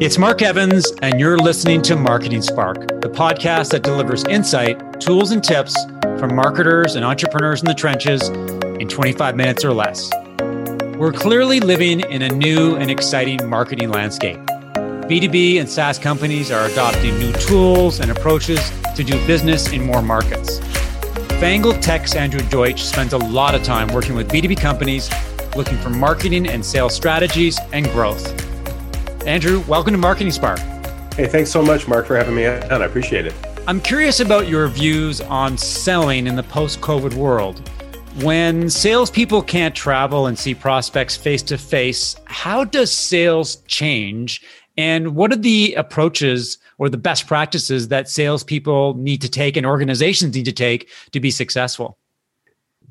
It's 0.00 0.16
Mark 0.16 0.42
Evans, 0.42 0.92
and 1.02 1.18
you're 1.18 1.38
listening 1.38 1.82
to 1.82 1.96
Marketing 1.96 2.40
Spark, 2.40 2.86
the 3.00 3.10
podcast 3.12 3.70
that 3.70 3.82
delivers 3.82 4.22
insight, 4.26 5.00
tools, 5.00 5.32
and 5.32 5.42
tips 5.42 5.74
from 6.20 6.36
marketers 6.36 6.94
and 6.94 7.04
entrepreneurs 7.04 7.62
in 7.62 7.66
the 7.66 7.74
trenches 7.74 8.28
in 8.28 8.86
25 8.86 9.34
minutes 9.34 9.64
or 9.64 9.72
less. 9.72 10.08
We're 10.96 11.10
clearly 11.10 11.58
living 11.58 11.98
in 11.98 12.22
a 12.22 12.28
new 12.28 12.76
and 12.76 12.92
exciting 12.92 13.44
marketing 13.50 13.90
landscape. 13.90 14.38
B2B 15.08 15.58
and 15.58 15.68
SaaS 15.68 15.98
companies 15.98 16.52
are 16.52 16.70
adopting 16.70 17.18
new 17.18 17.32
tools 17.32 17.98
and 17.98 18.12
approaches 18.12 18.60
to 18.94 19.02
do 19.02 19.14
business 19.26 19.72
in 19.72 19.84
more 19.84 20.00
markets. 20.00 20.60
Fangled 21.40 21.82
Tech's 21.82 22.14
Andrew 22.14 22.48
Deutsch 22.50 22.84
spends 22.84 23.14
a 23.14 23.18
lot 23.18 23.56
of 23.56 23.64
time 23.64 23.88
working 23.88 24.14
with 24.14 24.30
B2B 24.30 24.60
companies 24.60 25.10
looking 25.56 25.78
for 25.78 25.90
marketing 25.90 26.46
and 26.46 26.64
sales 26.64 26.94
strategies 26.94 27.58
and 27.72 27.84
growth. 27.86 28.47
Andrew, 29.26 29.60
welcome 29.68 29.92
to 29.92 29.98
Marketing 29.98 30.32
Spark. 30.32 30.58
Hey, 31.14 31.26
thanks 31.26 31.50
so 31.50 31.62
much, 31.62 31.88
Mark, 31.88 32.06
for 32.06 32.16
having 32.16 32.34
me 32.34 32.46
on. 32.46 32.82
I 32.82 32.84
appreciate 32.84 33.26
it. 33.26 33.34
I'm 33.66 33.80
curious 33.80 34.20
about 34.20 34.48
your 34.48 34.68
views 34.68 35.20
on 35.20 35.58
selling 35.58 36.26
in 36.26 36.36
the 36.36 36.42
post 36.44 36.80
COVID 36.80 37.14
world. 37.14 37.68
When 38.22 38.70
salespeople 38.70 39.42
can't 39.42 39.74
travel 39.74 40.26
and 40.26 40.38
see 40.38 40.54
prospects 40.54 41.16
face 41.16 41.42
to 41.42 41.58
face, 41.58 42.16
how 42.24 42.64
does 42.64 42.90
sales 42.90 43.56
change? 43.66 44.42
And 44.76 45.14
what 45.14 45.32
are 45.32 45.36
the 45.36 45.74
approaches 45.74 46.58
or 46.78 46.88
the 46.88 46.96
best 46.96 47.26
practices 47.26 47.88
that 47.88 48.08
salespeople 48.08 48.94
need 48.94 49.20
to 49.22 49.28
take 49.28 49.56
and 49.56 49.66
organizations 49.66 50.34
need 50.34 50.44
to 50.44 50.52
take 50.52 50.88
to 51.10 51.20
be 51.20 51.30
successful? 51.30 51.98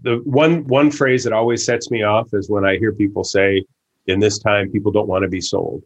The 0.04 0.22
one 0.26 0.68
one 0.68 0.92
phrase 0.92 1.24
that 1.24 1.34
always 1.34 1.66
sets 1.66 1.90
me 1.90 2.04
off 2.04 2.34
is 2.34 2.50
when 2.50 2.66
I 2.66 2.78
hear 2.78 2.92
people 2.92 3.24
say, 3.24 3.66
"In 4.06 4.20
this 4.20 4.38
time, 4.38 4.70
people 4.70 4.92
don't 4.92 5.08
want 5.08 5.24
to 5.24 5.30
be 5.30 5.42
sold." 5.42 5.82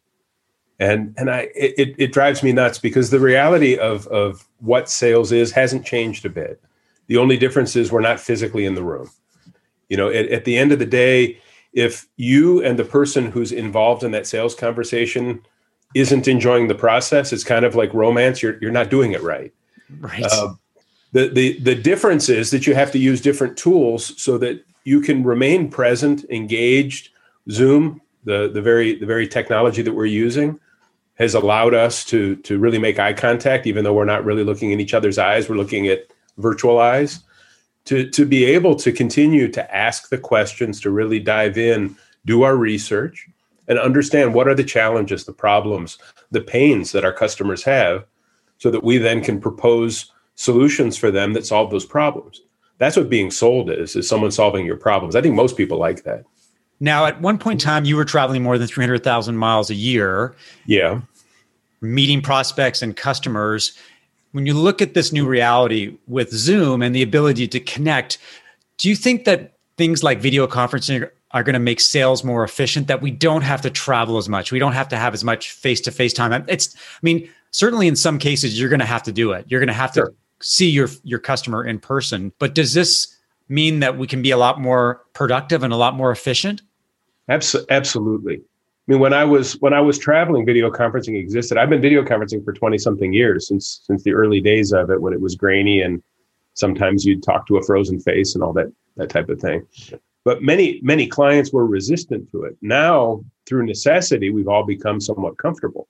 And 0.81 1.13
and 1.15 1.29
I 1.29 1.47
it, 1.55 1.95
it 1.97 2.11
drives 2.11 2.41
me 2.41 2.51
nuts 2.51 2.79
because 2.79 3.11
the 3.11 3.19
reality 3.19 3.77
of 3.77 4.07
of 4.07 4.47
what 4.59 4.89
sales 4.89 5.31
is 5.31 5.51
hasn't 5.51 5.85
changed 5.85 6.25
a 6.25 6.29
bit. 6.29 6.59
The 7.05 7.17
only 7.17 7.37
difference 7.37 7.75
is 7.75 7.91
we're 7.91 8.01
not 8.01 8.19
physically 8.19 8.65
in 8.65 8.73
the 8.73 8.83
room. 8.83 9.09
You 9.89 9.97
know, 9.97 10.09
at, 10.09 10.27
at 10.29 10.45
the 10.45 10.57
end 10.57 10.71
of 10.71 10.79
the 10.79 10.85
day, 10.85 11.39
if 11.73 12.07
you 12.17 12.63
and 12.63 12.79
the 12.79 12.83
person 12.83 13.29
who's 13.29 13.51
involved 13.51 14.03
in 14.03 14.11
that 14.11 14.25
sales 14.25 14.55
conversation 14.55 15.45
isn't 15.93 16.27
enjoying 16.27 16.67
the 16.67 16.75
process, 16.75 17.31
it's 17.31 17.43
kind 17.43 17.63
of 17.63 17.75
like 17.75 17.93
romance. 17.93 18.41
You're 18.41 18.57
you're 18.59 18.71
not 18.71 18.89
doing 18.89 19.11
it 19.11 19.21
right. 19.21 19.53
Right. 19.99 20.23
Uh, 20.23 20.55
the 21.11 21.27
the 21.27 21.59
the 21.59 21.75
difference 21.75 22.27
is 22.27 22.49
that 22.49 22.65
you 22.65 22.73
have 22.73 22.91
to 22.93 22.97
use 22.97 23.21
different 23.21 23.55
tools 23.55 24.19
so 24.19 24.39
that 24.39 24.65
you 24.83 24.99
can 24.99 25.23
remain 25.23 25.69
present, 25.69 26.25
engaged. 26.31 27.09
Zoom, 27.51 28.01
the 28.23 28.49
the 28.51 28.61
very 28.63 28.97
the 28.97 29.05
very 29.05 29.27
technology 29.27 29.83
that 29.83 29.93
we're 29.93 30.05
using, 30.05 30.59
has 31.15 31.33
allowed 31.33 31.73
us 31.73 32.03
to 32.05 32.35
to 32.37 32.57
really 32.57 32.79
make 32.79 32.99
eye 32.99 33.13
contact, 33.13 33.67
even 33.67 33.83
though 33.83 33.93
we're 33.93 34.05
not 34.05 34.25
really 34.25 34.43
looking 34.43 34.71
in 34.71 34.79
each 34.79 34.93
other's 34.93 35.17
eyes. 35.17 35.49
We're 35.49 35.55
looking 35.55 35.87
at 35.87 36.07
virtual 36.37 36.79
eyes. 36.79 37.19
To 37.85 38.09
to 38.09 38.25
be 38.25 38.45
able 38.45 38.75
to 38.75 38.91
continue 38.91 39.47
to 39.49 39.75
ask 39.75 40.09
the 40.09 40.17
questions, 40.17 40.79
to 40.81 40.91
really 40.91 41.19
dive 41.19 41.57
in, 41.57 41.95
do 42.25 42.43
our 42.43 42.55
research, 42.55 43.27
and 43.67 43.79
understand 43.79 44.33
what 44.33 44.47
are 44.47 44.55
the 44.55 44.63
challenges, 44.63 45.25
the 45.25 45.33
problems, 45.33 45.97
the 46.29 46.41
pains 46.41 46.91
that 46.91 47.05
our 47.05 47.13
customers 47.13 47.63
have, 47.63 48.05
so 48.57 48.69
that 48.69 48.83
we 48.83 48.97
then 48.97 49.21
can 49.21 49.41
propose 49.41 50.11
solutions 50.35 50.97
for 50.97 51.11
them 51.11 51.33
that 51.33 51.45
solve 51.45 51.71
those 51.71 51.85
problems. 51.85 52.41
That's 52.77 52.97
what 52.97 53.09
being 53.09 53.31
sold 53.31 53.69
is, 53.69 53.95
is 53.95 54.07
someone 54.07 54.31
solving 54.31 54.65
your 54.65 54.77
problems. 54.77 55.15
I 55.15 55.21
think 55.21 55.35
most 55.35 55.55
people 55.57 55.77
like 55.77 56.03
that. 56.03 56.25
Now, 56.81 57.05
at 57.05 57.21
one 57.21 57.37
point 57.37 57.61
in 57.61 57.65
time, 57.65 57.85
you 57.85 57.95
were 57.95 58.03
traveling 58.03 58.41
more 58.41 58.57
than 58.57 58.67
300,000 58.67 59.37
miles 59.37 59.69
a 59.69 59.75
year. 59.75 60.35
Yeah. 60.65 61.01
Meeting 61.79 62.21
prospects 62.21 62.81
and 62.81 62.97
customers. 62.97 63.77
When 64.31 64.47
you 64.47 64.55
look 64.55 64.81
at 64.81 64.95
this 64.95 65.13
new 65.13 65.27
reality 65.27 65.95
with 66.07 66.31
Zoom 66.31 66.81
and 66.81 66.95
the 66.95 67.03
ability 67.03 67.47
to 67.49 67.59
connect, 67.59 68.17
do 68.77 68.89
you 68.89 68.95
think 68.95 69.25
that 69.25 69.53
things 69.77 70.03
like 70.03 70.19
video 70.19 70.47
conferencing 70.47 71.07
are 71.31 71.43
going 71.43 71.53
to 71.53 71.59
make 71.59 71.79
sales 71.79 72.23
more 72.23 72.43
efficient 72.43 72.87
that 72.87 73.01
we 73.01 73.11
don't 73.11 73.43
have 73.43 73.61
to 73.61 73.69
travel 73.69 74.17
as 74.17 74.27
much 74.27 74.51
we 74.51 74.59
don't 74.59 74.73
have 74.73 74.87
to 74.89 74.97
have 74.97 75.13
as 75.13 75.23
much 75.23 75.51
face-to-face 75.51 76.13
time 76.13 76.43
it's 76.47 76.75
i 76.75 76.99
mean 77.01 77.27
certainly 77.51 77.87
in 77.87 77.95
some 77.95 78.19
cases 78.19 78.59
you're 78.59 78.69
going 78.69 78.79
to 78.79 78.85
have 78.85 79.01
to 79.01 79.11
do 79.11 79.31
it 79.31 79.45
you're 79.47 79.59
going 79.59 79.67
to 79.67 79.73
have 79.73 79.91
to 79.91 80.01
sure. 80.01 80.13
see 80.41 80.69
your 80.69 80.89
your 81.03 81.19
customer 81.19 81.63
in 81.63 81.79
person 81.79 82.33
but 82.37 82.53
does 82.53 82.73
this 82.73 83.15
mean 83.49 83.79
that 83.79 83.97
we 83.97 84.07
can 84.07 84.21
be 84.21 84.31
a 84.31 84.37
lot 84.37 84.59
more 84.59 85.01
productive 85.13 85.63
and 85.63 85.73
a 85.73 85.77
lot 85.77 85.95
more 85.95 86.11
efficient 86.11 86.61
absolutely. 87.29 88.37
I 88.37 88.91
mean, 88.91 88.99
when 88.99 89.13
I 89.13 89.23
was 89.23 89.53
when 89.61 89.73
I 89.73 89.81
was 89.81 89.97
traveling, 89.97 90.45
video 90.45 90.71
conferencing 90.71 91.17
existed. 91.17 91.57
I've 91.57 91.69
been 91.69 91.81
video 91.81 92.03
conferencing 92.03 92.43
for 92.43 92.51
twenty 92.51 92.77
something 92.77 93.13
years 93.13 93.47
since 93.47 93.81
since 93.85 94.03
the 94.03 94.13
early 94.13 94.41
days 94.41 94.73
of 94.73 94.89
it, 94.89 95.01
when 95.01 95.13
it 95.13 95.21
was 95.21 95.35
grainy 95.35 95.81
and 95.81 96.01
sometimes 96.53 97.05
you'd 97.05 97.23
talk 97.23 97.47
to 97.47 97.57
a 97.57 97.63
frozen 97.63 97.99
face 97.99 98.35
and 98.35 98.43
all 98.43 98.53
that 98.53 98.71
that 98.97 99.09
type 99.09 99.29
of 99.29 99.39
thing. 99.39 99.65
But 100.23 100.41
many 100.41 100.79
many 100.83 101.07
clients 101.07 101.53
were 101.53 101.65
resistant 101.65 102.29
to 102.31 102.43
it. 102.43 102.57
Now, 102.61 103.23
through 103.47 103.65
necessity, 103.65 104.29
we've 104.29 104.47
all 104.47 104.65
become 104.65 104.99
somewhat 104.99 105.37
comfortable. 105.37 105.87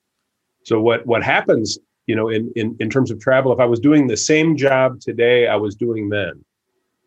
So 0.63 0.79
what 0.79 1.05
what 1.05 1.23
happens, 1.23 1.79
you 2.07 2.15
know, 2.15 2.29
in 2.29 2.51
in 2.55 2.75
in 2.79 2.89
terms 2.89 3.11
of 3.11 3.19
travel, 3.19 3.51
if 3.51 3.59
I 3.59 3.65
was 3.65 3.79
doing 3.79 4.07
the 4.07 4.17
same 4.17 4.55
job 4.55 4.99
today 4.99 5.47
I 5.47 5.55
was 5.55 5.75
doing 5.75 6.09
then, 6.09 6.43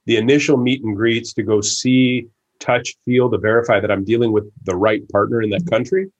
the 0.06 0.16
initial 0.16 0.56
meet 0.56 0.82
and 0.82 0.96
greets 0.96 1.32
to 1.34 1.42
go 1.42 1.60
see 1.60 2.26
touch, 2.64 2.94
feel 3.04 3.30
to 3.30 3.38
verify 3.38 3.80
that 3.80 3.90
I'm 3.90 4.04
dealing 4.04 4.32
with 4.32 4.50
the 4.64 4.76
right 4.76 5.06
partner 5.08 5.42
in 5.42 5.50
that 5.50 5.68
country 5.70 6.10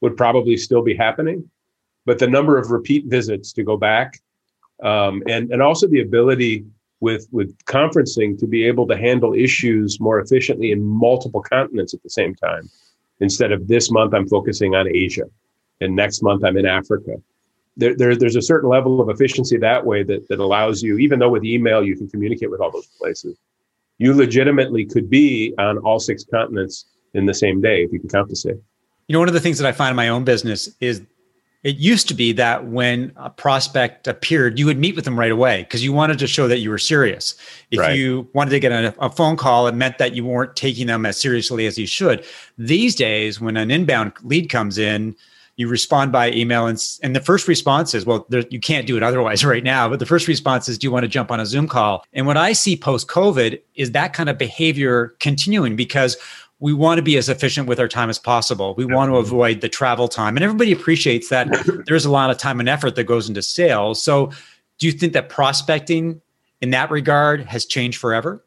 would 0.00 0.16
probably 0.16 0.56
still 0.56 0.82
be 0.82 0.94
happening. 0.94 1.50
But 2.06 2.18
the 2.18 2.28
number 2.28 2.56
of 2.58 2.70
repeat 2.70 3.06
visits 3.06 3.52
to 3.54 3.62
go 3.62 3.76
back 3.76 4.20
um, 4.82 5.22
and, 5.26 5.50
and 5.52 5.60
also 5.60 5.86
the 5.86 6.00
ability 6.00 6.64
with, 7.00 7.26
with 7.30 7.56
conferencing 7.64 8.38
to 8.38 8.46
be 8.46 8.64
able 8.64 8.86
to 8.88 8.96
handle 8.96 9.34
issues 9.34 10.00
more 10.00 10.20
efficiently 10.20 10.72
in 10.72 10.82
multiple 10.82 11.42
continents 11.42 11.94
at 11.94 12.02
the 12.02 12.10
same 12.10 12.34
time. 12.34 12.68
Instead 13.20 13.52
of 13.52 13.68
this 13.68 13.90
month, 13.90 14.14
I'm 14.14 14.28
focusing 14.28 14.74
on 14.74 14.88
Asia 14.88 15.24
and 15.80 15.94
next 15.94 16.22
month 16.22 16.44
I'm 16.44 16.56
in 16.56 16.66
Africa. 16.66 17.16
There, 17.76 17.94
there, 17.94 18.16
there's 18.16 18.36
a 18.36 18.42
certain 18.42 18.68
level 18.68 19.00
of 19.00 19.08
efficiency 19.08 19.56
that 19.58 19.84
way 19.84 20.02
that, 20.04 20.28
that 20.28 20.40
allows 20.40 20.82
you, 20.82 20.98
even 20.98 21.18
though 21.18 21.30
with 21.30 21.44
email 21.44 21.84
you 21.84 21.96
can 21.96 22.08
communicate 22.08 22.50
with 22.50 22.60
all 22.60 22.70
those 22.70 22.86
places, 22.86 23.36
you 23.98 24.14
legitimately 24.14 24.86
could 24.86 25.10
be 25.10 25.54
on 25.58 25.78
all 25.78 26.00
six 26.00 26.24
continents 26.24 26.86
in 27.14 27.26
the 27.26 27.34
same 27.34 27.60
day 27.60 27.82
if 27.82 27.92
you 27.92 28.00
can 28.00 28.08
count 28.08 28.30
to 28.30 28.36
six. 28.36 28.56
You 29.08 29.14
know, 29.14 29.18
one 29.18 29.28
of 29.28 29.34
the 29.34 29.40
things 29.40 29.58
that 29.58 29.66
I 29.66 29.72
find 29.72 29.90
in 29.90 29.96
my 29.96 30.08
own 30.08 30.24
business 30.24 30.68
is 30.80 31.02
it 31.64 31.76
used 31.76 32.06
to 32.08 32.14
be 32.14 32.32
that 32.32 32.66
when 32.66 33.12
a 33.16 33.30
prospect 33.30 34.06
appeared, 34.06 34.58
you 34.58 34.66
would 34.66 34.78
meet 34.78 34.94
with 34.94 35.04
them 35.04 35.18
right 35.18 35.32
away 35.32 35.62
because 35.62 35.82
you 35.82 35.92
wanted 35.92 36.18
to 36.20 36.26
show 36.26 36.46
that 36.46 36.58
you 36.58 36.70
were 36.70 36.78
serious. 36.78 37.34
If 37.70 37.80
right. 37.80 37.96
you 37.96 38.28
wanted 38.32 38.50
to 38.50 38.60
get 38.60 38.70
a, 38.70 38.94
a, 39.00 39.10
phone 39.10 39.36
call, 39.36 39.66
it 39.66 39.74
meant 39.74 39.98
that 39.98 40.14
you 40.14 40.24
weren't 40.24 40.54
taking 40.54 40.86
them 40.86 41.04
as 41.04 41.18
seriously 41.18 41.66
as 41.66 41.76
you 41.76 41.86
should. 41.86 42.24
These 42.58 42.94
days, 42.94 43.40
when 43.40 43.56
an 43.56 43.72
inbound 43.72 44.12
lead 44.22 44.50
comes 44.50 44.78
in, 44.78 45.16
you 45.58 45.68
respond 45.68 46.12
by 46.12 46.30
email 46.30 46.66
and, 46.66 46.80
and 47.02 47.14
the 47.14 47.20
first 47.20 47.48
response 47.48 47.92
is 47.92 48.06
well 48.06 48.24
there, 48.30 48.44
you 48.48 48.60
can't 48.60 48.86
do 48.86 48.96
it 48.96 49.02
otherwise 49.02 49.44
right 49.54 49.64
now 49.64 49.88
but 49.88 49.98
the 49.98 50.06
first 50.06 50.26
response 50.26 50.68
is 50.68 50.78
do 50.78 50.86
you 50.86 50.90
want 50.90 51.04
to 51.04 51.08
jump 51.08 51.30
on 51.30 51.38
a 51.38 51.44
zoom 51.44 51.68
call? 51.68 52.04
And 52.14 52.26
what 52.26 52.38
i 52.38 52.54
see 52.54 52.76
post 52.76 53.08
covid 53.08 53.60
is 53.74 53.90
that 53.92 54.14
kind 54.14 54.30
of 54.30 54.38
behavior 54.38 55.14
continuing 55.20 55.76
because 55.76 56.16
we 56.60 56.72
want 56.72 56.98
to 56.98 57.02
be 57.02 57.16
as 57.16 57.28
efficient 57.28 57.68
with 57.68 57.78
our 57.78 57.86
time 57.86 58.10
as 58.10 58.18
possible. 58.18 58.74
We 58.74 58.84
want 58.84 59.12
to 59.12 59.16
avoid 59.16 59.60
the 59.60 59.68
travel 59.68 60.08
time 60.08 60.36
and 60.36 60.42
everybody 60.42 60.72
appreciates 60.72 61.28
that 61.28 61.48
there's 61.86 62.04
a 62.04 62.10
lot 62.10 62.30
of 62.30 62.38
time 62.38 62.58
and 62.58 62.68
effort 62.68 62.96
that 62.96 63.04
goes 63.04 63.28
into 63.28 63.42
sales. 63.42 64.02
So 64.02 64.32
do 64.78 64.86
you 64.86 64.92
think 64.92 65.12
that 65.12 65.28
prospecting 65.28 66.20
in 66.60 66.70
that 66.70 66.90
regard 66.90 67.42
has 67.42 67.64
changed 67.64 67.98
forever? 67.98 68.44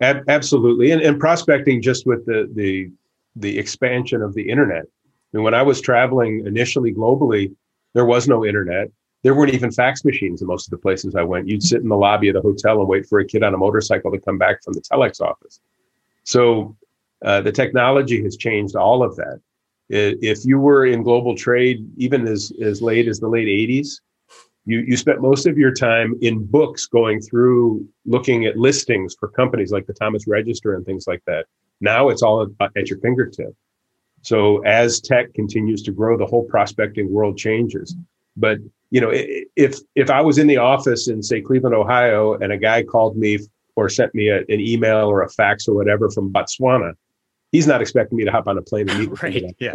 Absolutely 0.00 0.90
and, 0.90 1.00
and 1.00 1.18
prospecting 1.18 1.80
just 1.80 2.06
with 2.06 2.26
the 2.26 2.50
the 2.54 2.90
the 3.34 3.58
expansion 3.58 4.20
of 4.20 4.34
the 4.34 4.48
internet 4.50 4.84
mean, 5.32 5.44
when 5.44 5.54
I 5.54 5.62
was 5.62 5.80
traveling 5.80 6.46
initially 6.46 6.92
globally, 6.92 7.54
there 7.94 8.04
was 8.04 8.28
no 8.28 8.44
internet. 8.44 8.88
There 9.22 9.34
weren't 9.34 9.54
even 9.54 9.70
fax 9.70 10.04
machines 10.04 10.42
in 10.42 10.48
most 10.48 10.66
of 10.66 10.70
the 10.70 10.78
places 10.78 11.14
I 11.14 11.22
went. 11.22 11.48
You'd 11.48 11.62
sit 11.62 11.82
in 11.82 11.88
the 11.88 11.96
lobby 11.96 12.28
of 12.28 12.34
the 12.34 12.40
hotel 12.40 12.80
and 12.80 12.88
wait 12.88 13.06
for 13.06 13.20
a 13.20 13.24
kid 13.24 13.42
on 13.42 13.54
a 13.54 13.58
motorcycle 13.58 14.10
to 14.10 14.18
come 14.18 14.36
back 14.38 14.62
from 14.62 14.74
the 14.74 14.80
telex 14.80 15.20
office. 15.20 15.60
So 16.24 16.76
uh, 17.24 17.40
the 17.40 17.52
technology 17.52 18.22
has 18.24 18.36
changed 18.36 18.74
all 18.74 19.02
of 19.02 19.16
that. 19.16 19.40
If 19.88 20.44
you 20.44 20.58
were 20.58 20.86
in 20.86 21.02
global 21.02 21.36
trade, 21.36 21.86
even 21.96 22.26
as, 22.26 22.52
as 22.62 22.80
late 22.80 23.08
as 23.08 23.20
the 23.20 23.28
late 23.28 23.46
80s, 23.46 24.00
you, 24.64 24.80
you 24.80 24.96
spent 24.96 25.20
most 25.20 25.46
of 25.46 25.58
your 25.58 25.72
time 25.72 26.14
in 26.22 26.44
books 26.44 26.86
going 26.86 27.20
through 27.20 27.86
looking 28.06 28.46
at 28.46 28.56
listings 28.56 29.14
for 29.18 29.28
companies 29.28 29.72
like 29.72 29.86
the 29.86 29.92
Thomas 29.92 30.26
Register 30.26 30.74
and 30.74 30.86
things 30.86 31.06
like 31.06 31.22
that. 31.26 31.46
Now 31.80 32.08
it's 32.08 32.22
all 32.22 32.48
at 32.76 32.88
your 32.88 32.98
fingertip. 33.00 33.54
So 34.22 34.62
as 34.62 35.00
tech 35.00 35.34
continues 35.34 35.82
to 35.82 35.92
grow, 35.92 36.16
the 36.16 36.26
whole 36.26 36.44
prospecting 36.44 37.12
world 37.12 37.36
changes. 37.36 37.94
But 38.36 38.58
you 38.90 39.00
know, 39.00 39.10
if 39.12 39.78
if 39.94 40.10
I 40.10 40.20
was 40.20 40.38
in 40.38 40.46
the 40.46 40.58
office 40.58 41.08
in 41.08 41.22
say 41.22 41.40
Cleveland, 41.40 41.74
Ohio, 41.74 42.34
and 42.34 42.52
a 42.52 42.58
guy 42.58 42.82
called 42.82 43.16
me 43.16 43.38
or 43.74 43.88
sent 43.88 44.14
me 44.14 44.28
a, 44.28 44.38
an 44.38 44.60
email 44.60 45.06
or 45.08 45.22
a 45.22 45.28
fax 45.28 45.66
or 45.66 45.74
whatever 45.74 46.10
from 46.10 46.32
Botswana, 46.32 46.92
he's 47.52 47.66
not 47.66 47.80
expecting 47.80 48.18
me 48.18 48.24
to 48.24 48.30
hop 48.30 48.48
on 48.48 48.58
a 48.58 48.62
plane 48.62 48.88
and 48.88 48.98
meet 48.98 49.10
with 49.10 49.22
right, 49.22 49.44
him. 49.44 49.54
Yeah. 49.58 49.72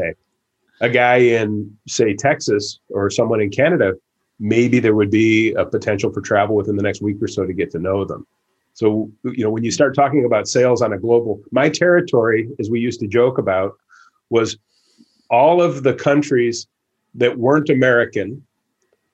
a 0.82 0.90
guy 0.90 1.18
in 1.18 1.76
say 1.88 2.14
Texas 2.14 2.80
or 2.90 3.10
someone 3.10 3.42
in 3.42 3.50
Canada, 3.50 3.94
maybe 4.40 4.80
there 4.80 4.96
would 4.96 5.12
be 5.12 5.52
a 5.54 5.66
potential 5.66 6.12
for 6.14 6.22
travel 6.22 6.56
within 6.56 6.76
the 6.76 6.84
next 6.84 7.02
week 7.02 7.18
or 7.22 7.28
so 7.28 7.46
to 7.46 7.54
get 7.54 7.72
to 7.72 7.80
know 7.80 8.06
them. 8.06 8.26
So, 8.74 9.12
you 9.24 9.44
know, 9.44 9.50
when 9.50 9.64
you 9.64 9.72
start 9.72 9.96
talking 9.96 10.24
about 10.24 10.48
sales 10.48 10.84
on 10.84 10.94
a 10.94 11.00
global, 11.00 11.42
my 11.52 11.68
territory, 11.68 12.48
as 12.60 12.70
we 12.70 12.80
used 12.80 13.00
to 13.00 13.08
joke 13.08 13.40
about, 13.40 13.74
was 14.30 14.58
all 15.30 15.62
of 15.62 15.84
the 15.84 15.94
countries 15.94 16.68
that 17.16 17.38
weren't 17.38 17.70
American, 17.70 18.46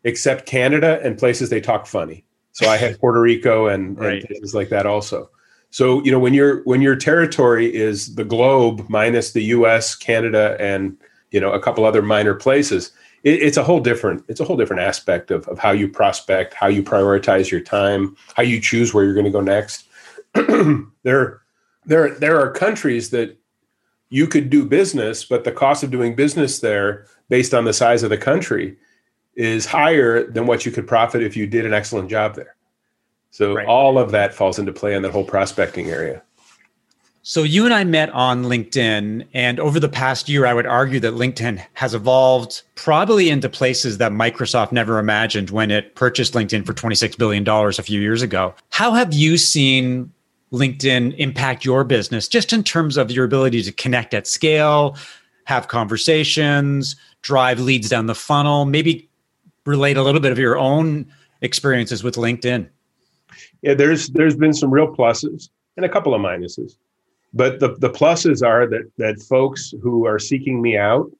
except 0.03 0.45
Canada 0.45 0.99
and 1.03 1.17
places 1.17 1.49
they 1.49 1.61
talk 1.61 1.87
funny. 1.87 2.23
So 2.51 2.69
I 2.69 2.77
had 2.77 2.99
Puerto 2.99 3.21
Rico 3.21 3.67
and, 3.67 3.97
right. 3.97 4.19
and 4.19 4.27
places 4.27 4.53
like 4.53 4.69
that 4.69 4.85
also. 4.85 5.29
So 5.73 6.03
you 6.03 6.11
know 6.11 6.19
when 6.19 6.35
your 6.35 6.61
when 6.65 6.83
your 6.83 6.95
territory 6.95 7.73
is 7.73 8.13
the 8.13 8.23
globe 8.23 8.85
minus 8.89 9.31
the 9.31 9.43
U.S., 9.45 9.95
Canada, 9.95 10.55
and 10.59 10.95
you 11.31 11.39
know 11.39 11.51
a 11.51 11.59
couple 11.59 11.83
other 11.83 12.03
minor 12.03 12.35
places, 12.35 12.91
it, 13.23 13.41
it's 13.41 13.57
a 13.57 13.63
whole 13.63 13.79
different 13.79 14.23
it's 14.27 14.39
a 14.39 14.45
whole 14.45 14.55
different 14.55 14.83
aspect 14.83 15.31
of, 15.31 15.47
of 15.47 15.57
how 15.57 15.71
you 15.71 15.89
prospect, 15.89 16.53
how 16.53 16.67
you 16.67 16.83
prioritize 16.83 17.49
your 17.49 17.59
time, 17.59 18.15
how 18.35 18.43
you 18.43 18.61
choose 18.61 18.93
where 18.93 19.03
you're 19.03 19.15
going 19.15 19.25
to 19.25 19.31
go 19.31 19.41
next. 19.41 19.87
there 21.03 21.41
there 21.87 22.19
there 22.19 22.39
are 22.39 22.51
countries 22.51 23.09
that 23.09 23.35
you 24.13 24.27
could 24.27 24.51
do 24.51 24.63
business, 24.63 25.25
but 25.25 25.43
the 25.43 25.51
cost 25.51 25.81
of 25.81 25.89
doing 25.89 26.15
business 26.15 26.59
there, 26.59 27.07
based 27.29 27.51
on 27.51 27.65
the 27.65 27.73
size 27.73 28.03
of 28.03 28.11
the 28.11 28.17
country, 28.17 28.77
is 29.33 29.65
higher 29.65 30.29
than 30.29 30.45
what 30.45 30.67
you 30.67 30.71
could 30.71 30.87
profit 30.87 31.23
if 31.23 31.35
you 31.35 31.47
did 31.47 31.65
an 31.65 31.73
excellent 31.73 32.11
job 32.11 32.35
there. 32.35 32.55
So 33.31 33.55
right. 33.55 33.65
all 33.65 33.97
of 33.97 34.11
that 34.11 34.31
falls 34.31 34.59
into 34.59 34.71
play 34.71 34.93
in 34.93 35.01
that 35.01 35.11
whole 35.11 35.25
prospecting 35.25 35.89
area. 35.89 36.21
So 37.23 37.41
you 37.41 37.65
and 37.65 37.73
I 37.73 37.85
met 37.85 38.11
on 38.11 38.43
LinkedIn, 38.43 39.25
and 39.33 39.59
over 39.59 39.79
the 39.79 39.89
past 39.89 40.29
year, 40.29 40.45
I 40.45 40.53
would 40.53 40.67
argue 40.67 40.99
that 40.99 41.15
LinkedIn 41.15 41.65
has 41.73 41.95
evolved 41.95 42.61
probably 42.75 43.31
into 43.31 43.49
places 43.49 43.97
that 43.97 44.11
Microsoft 44.11 44.71
never 44.71 44.99
imagined 44.99 45.49
when 45.49 45.71
it 45.71 45.95
purchased 45.95 46.35
LinkedIn 46.35 46.67
for 46.67 46.73
$26 46.73 47.17
billion 47.17 47.47
a 47.47 47.71
few 47.81 47.99
years 47.99 48.21
ago. 48.21 48.53
How 48.69 48.91
have 48.91 49.11
you 49.11 49.39
seen 49.39 50.11
LinkedIn 50.53 51.15
impact 51.17 51.65
your 51.65 51.83
business 51.83 52.27
just 52.27 52.53
in 52.53 52.63
terms 52.63 52.95
of 52.95 53.11
your 53.11 53.25
ability 53.25 53.63
to 53.63 53.71
connect 53.71 54.13
at 54.13 54.27
scale, 54.27 54.95
have 55.45 55.67
conversations, 55.67 56.95
drive 57.21 57.59
leads 57.59 57.89
down 57.89 58.05
the 58.05 58.15
funnel, 58.15 58.65
maybe 58.65 59.09
relate 59.65 59.97
a 59.97 60.03
little 60.03 60.21
bit 60.21 60.31
of 60.31 60.39
your 60.39 60.57
own 60.57 61.11
experiences 61.41 62.03
with 62.03 62.15
LinkedIn? 62.15 62.69
Yeah, 63.61 63.73
there's 63.73 64.09
there's 64.09 64.35
been 64.35 64.53
some 64.53 64.71
real 64.71 64.93
pluses 64.93 65.49
and 65.75 65.85
a 65.85 65.89
couple 65.89 66.13
of 66.13 66.21
minuses. 66.21 66.77
But 67.33 67.59
the, 67.59 67.75
the 67.79 67.89
pluses 67.89 68.45
are 68.45 68.67
that 68.67 68.91
that 68.97 69.21
folks 69.21 69.73
who 69.81 70.05
are 70.05 70.19
seeking 70.19 70.61
me 70.61 70.77
out 70.77 71.11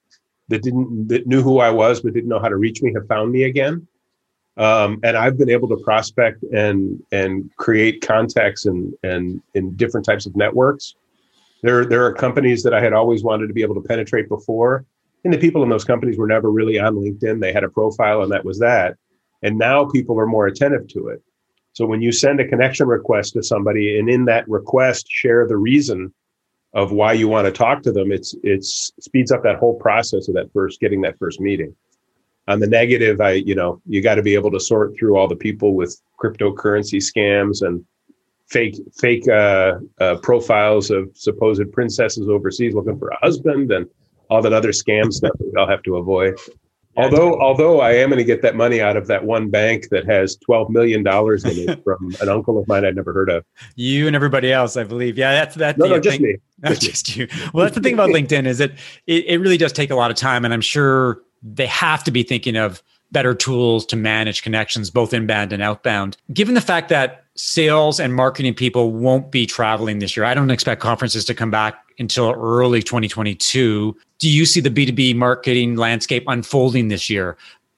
that 0.48 0.62
didn't 0.62 1.08
that 1.08 1.26
knew 1.26 1.42
who 1.42 1.58
I 1.58 1.70
was 1.70 2.00
but 2.00 2.12
didn't 2.12 2.28
know 2.28 2.38
how 2.38 2.48
to 2.48 2.56
reach 2.56 2.82
me 2.82 2.92
have 2.94 3.08
found 3.08 3.32
me 3.32 3.44
again. 3.44 3.86
Um, 4.56 5.00
and 5.02 5.16
I've 5.16 5.36
been 5.36 5.50
able 5.50 5.68
to 5.68 5.76
prospect 5.76 6.42
and 6.44 7.02
and 7.10 7.50
create 7.56 8.06
contacts 8.06 8.66
and 8.66 8.94
and 9.02 9.42
in 9.54 9.74
different 9.74 10.06
types 10.06 10.26
of 10.26 10.36
networks. 10.36 10.94
There 11.62 11.84
there 11.84 12.04
are 12.04 12.12
companies 12.12 12.62
that 12.62 12.74
I 12.74 12.80
had 12.80 12.92
always 12.92 13.24
wanted 13.24 13.48
to 13.48 13.54
be 13.54 13.62
able 13.62 13.74
to 13.74 13.80
penetrate 13.88 14.28
before, 14.28 14.84
and 15.24 15.32
the 15.32 15.38
people 15.38 15.62
in 15.64 15.70
those 15.70 15.84
companies 15.84 16.18
were 16.18 16.28
never 16.28 16.50
really 16.50 16.78
on 16.78 16.94
LinkedIn. 16.94 17.40
They 17.40 17.52
had 17.52 17.64
a 17.64 17.68
profile, 17.68 18.22
and 18.22 18.30
that 18.30 18.44
was 18.44 18.60
that. 18.60 18.96
And 19.42 19.58
now 19.58 19.86
people 19.86 20.18
are 20.20 20.26
more 20.26 20.46
attentive 20.46 20.86
to 20.88 21.08
it. 21.08 21.22
So 21.72 21.84
when 21.84 22.00
you 22.00 22.12
send 22.12 22.38
a 22.38 22.48
connection 22.48 22.86
request 22.86 23.32
to 23.32 23.42
somebody, 23.42 23.98
and 23.98 24.08
in 24.08 24.26
that 24.26 24.48
request 24.48 25.06
share 25.10 25.48
the 25.48 25.56
reason 25.56 26.14
of 26.72 26.92
why 26.92 27.12
you 27.12 27.26
want 27.26 27.46
to 27.46 27.52
talk 27.52 27.82
to 27.82 27.92
them, 27.92 28.12
it's 28.12 28.36
it's 28.44 28.92
speeds 29.00 29.32
up 29.32 29.42
that 29.42 29.56
whole 29.56 29.74
process 29.80 30.28
of 30.28 30.34
that 30.34 30.52
first 30.52 30.78
getting 30.78 31.00
that 31.00 31.18
first 31.18 31.40
meeting 31.40 31.74
on 32.46 32.60
the 32.60 32.66
negative 32.66 33.20
i 33.20 33.32
you 33.32 33.54
know 33.54 33.80
you 33.86 34.02
got 34.02 34.16
to 34.16 34.22
be 34.22 34.34
able 34.34 34.50
to 34.50 34.60
sort 34.60 34.96
through 34.98 35.16
all 35.16 35.28
the 35.28 35.36
people 35.36 35.74
with 35.74 36.00
cryptocurrency 36.22 36.98
scams 36.98 37.66
and 37.66 37.84
fake 38.48 38.76
fake 38.96 39.26
uh, 39.28 39.74
uh, 40.00 40.16
profiles 40.16 40.90
of 40.90 41.10
supposed 41.14 41.70
princesses 41.72 42.28
overseas 42.28 42.74
looking 42.74 42.98
for 42.98 43.08
a 43.08 43.18
husband 43.18 43.72
and 43.72 43.86
all 44.30 44.42
that 44.42 44.52
other 44.52 44.70
scam 44.70 45.12
stuff 45.12 45.32
that 45.38 45.52
we 45.52 45.60
all 45.60 45.68
have 45.68 45.82
to 45.82 45.96
avoid. 45.96 46.38
Although 46.96 47.40
although 47.40 47.80
i 47.80 47.90
am 47.90 48.08
going 48.08 48.18
to 48.18 48.24
get 48.24 48.40
that 48.42 48.54
money 48.54 48.80
out 48.80 48.96
of 48.96 49.08
that 49.08 49.24
one 49.24 49.50
bank 49.50 49.88
that 49.90 50.06
has 50.06 50.36
12 50.36 50.70
million 50.70 51.02
dollars 51.02 51.44
in 51.44 51.68
it 51.68 51.82
from 51.84 52.14
an 52.20 52.28
uncle 52.28 52.56
of 52.56 52.68
mine 52.68 52.84
i'd 52.84 52.94
never 52.94 53.12
heard 53.12 53.30
of. 53.30 53.44
You 53.74 54.06
and 54.06 54.14
everybody 54.14 54.52
else 54.52 54.76
i 54.76 54.84
believe. 54.84 55.18
Yeah 55.18 55.32
that's 55.32 55.56
that's 55.56 55.76
no, 55.76 55.86
no, 55.86 55.98
just 55.98 56.18
thing. 56.18 56.22
me. 56.22 56.36
Just, 56.68 56.82
just 56.88 57.16
you. 57.16 57.26
Well 57.52 57.64
that's 57.64 57.74
the 57.74 57.82
thing 57.82 57.94
about 57.94 58.10
linkedin 58.16 58.46
is 58.46 58.58
that 58.58 58.70
it, 59.08 59.24
it 59.26 59.38
really 59.38 59.56
does 59.56 59.72
take 59.72 59.90
a 59.90 59.96
lot 59.96 60.12
of 60.12 60.16
time 60.16 60.44
and 60.44 60.54
i'm 60.54 60.60
sure 60.60 61.20
they 61.44 61.66
have 61.66 62.02
to 62.04 62.10
be 62.10 62.22
thinking 62.22 62.56
of 62.56 62.82
better 63.12 63.34
tools 63.34 63.86
to 63.86 63.96
manage 63.96 64.42
connections, 64.42 64.90
both 64.90 65.14
inbound 65.14 65.52
and 65.52 65.62
outbound. 65.62 66.16
Given 66.32 66.54
the 66.54 66.60
fact 66.60 66.88
that 66.88 67.24
sales 67.36 68.00
and 68.00 68.14
marketing 68.14 68.54
people 68.54 68.92
won't 68.92 69.30
be 69.30 69.46
traveling 69.46 69.98
this 69.98 70.16
year, 70.16 70.24
I 70.24 70.34
don't 70.34 70.50
expect 70.50 70.80
conferences 70.80 71.24
to 71.26 71.34
come 71.34 71.50
back 71.50 71.76
until 71.98 72.32
early 72.32 72.82
2022. 72.82 73.96
Do 74.18 74.30
you 74.30 74.46
see 74.46 74.60
the 74.60 74.70
B2B 74.70 75.14
marketing 75.16 75.76
landscape 75.76 76.24
unfolding 76.26 76.88
this 76.88 77.08
year 77.08 77.36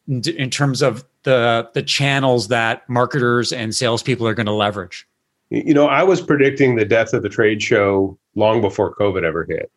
in 0.08 0.50
terms 0.50 0.82
of 0.82 1.04
the, 1.24 1.68
the 1.74 1.82
channels 1.82 2.48
that 2.48 2.88
marketers 2.88 3.52
and 3.52 3.74
salespeople 3.74 4.26
are 4.26 4.34
going 4.34 4.46
to 4.46 4.52
leverage? 4.52 5.06
You 5.50 5.74
know, 5.74 5.86
I 5.86 6.02
was 6.02 6.20
predicting 6.20 6.76
the 6.76 6.84
death 6.84 7.12
of 7.12 7.22
the 7.22 7.28
trade 7.28 7.62
show 7.62 8.18
long 8.34 8.60
before 8.60 8.94
COVID 8.94 9.22
ever 9.22 9.44
hit. 9.44 9.70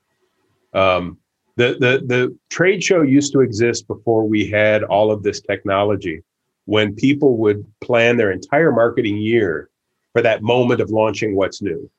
Um, 0.74 1.18
the 1.60 1.76
the 1.78 2.06
the 2.06 2.38
trade 2.50 2.82
show 2.82 3.02
used 3.02 3.34
to 3.34 3.42
exist 3.42 3.86
before 3.86 4.26
we 4.26 4.50
had 4.50 4.82
all 4.84 5.12
of 5.12 5.24
this 5.24 5.42
technology 5.42 6.24
when 6.66 6.96
people 6.96 7.36
would 7.36 7.66
plan 7.82 8.16
their 8.16 8.32
entire 8.32 8.72
marketing 8.72 9.18
year 9.18 9.70
for 10.14 10.22
that 10.22 10.42
moment 10.42 10.80
of 10.80 10.90
launching 10.90 11.36
what's 11.36 11.62
new. 11.62 11.92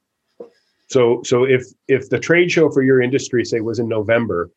So 0.88 1.20
so 1.24 1.44
if 1.44 1.66
if 1.88 2.08
the 2.08 2.18
trade 2.18 2.50
show 2.50 2.70
for 2.70 2.82
your 2.82 3.02
industry 3.02 3.44
say 3.44 3.60
was 3.60 3.78
in 3.78 3.86
november 3.86 4.50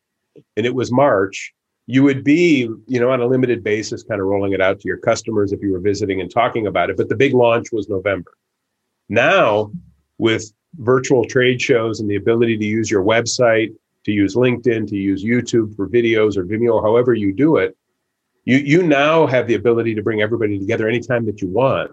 and 0.56 0.64
it 0.64 0.74
was 0.74 0.90
march 0.90 1.52
you 1.86 2.02
would 2.02 2.24
be 2.24 2.62
you 2.86 2.98
know 2.98 3.10
on 3.10 3.20
a 3.20 3.26
limited 3.26 3.62
basis 3.62 4.02
kind 4.02 4.22
of 4.22 4.26
rolling 4.26 4.54
it 4.54 4.60
out 4.62 4.80
to 4.80 4.88
your 4.88 4.96
customers 4.96 5.52
if 5.52 5.60
you 5.60 5.70
were 5.70 5.80
visiting 5.80 6.22
and 6.22 6.30
talking 6.30 6.66
about 6.66 6.88
it 6.88 6.96
but 6.96 7.10
the 7.10 7.16
big 7.16 7.34
launch 7.34 7.70
was 7.72 7.90
november. 7.90 8.32
Now 9.10 9.70
with 10.16 10.50
virtual 10.76 11.26
trade 11.26 11.60
shows 11.60 12.00
and 12.00 12.08
the 12.08 12.16
ability 12.16 12.56
to 12.56 12.64
use 12.64 12.90
your 12.90 13.04
website 13.04 13.74
to 14.04 14.12
use 14.12 14.34
LinkedIn, 14.34 14.88
to 14.88 14.96
use 14.96 15.24
YouTube 15.24 15.74
for 15.76 15.88
videos 15.88 16.36
or 16.36 16.44
Vimeo, 16.44 16.82
however 16.82 17.14
you 17.14 17.32
do 17.32 17.56
it, 17.56 17.76
you 18.44 18.58
you 18.58 18.82
now 18.82 19.26
have 19.26 19.46
the 19.46 19.54
ability 19.54 19.94
to 19.94 20.02
bring 20.02 20.20
everybody 20.20 20.58
together 20.58 20.88
anytime 20.88 21.24
that 21.26 21.40
you 21.40 21.48
want 21.48 21.90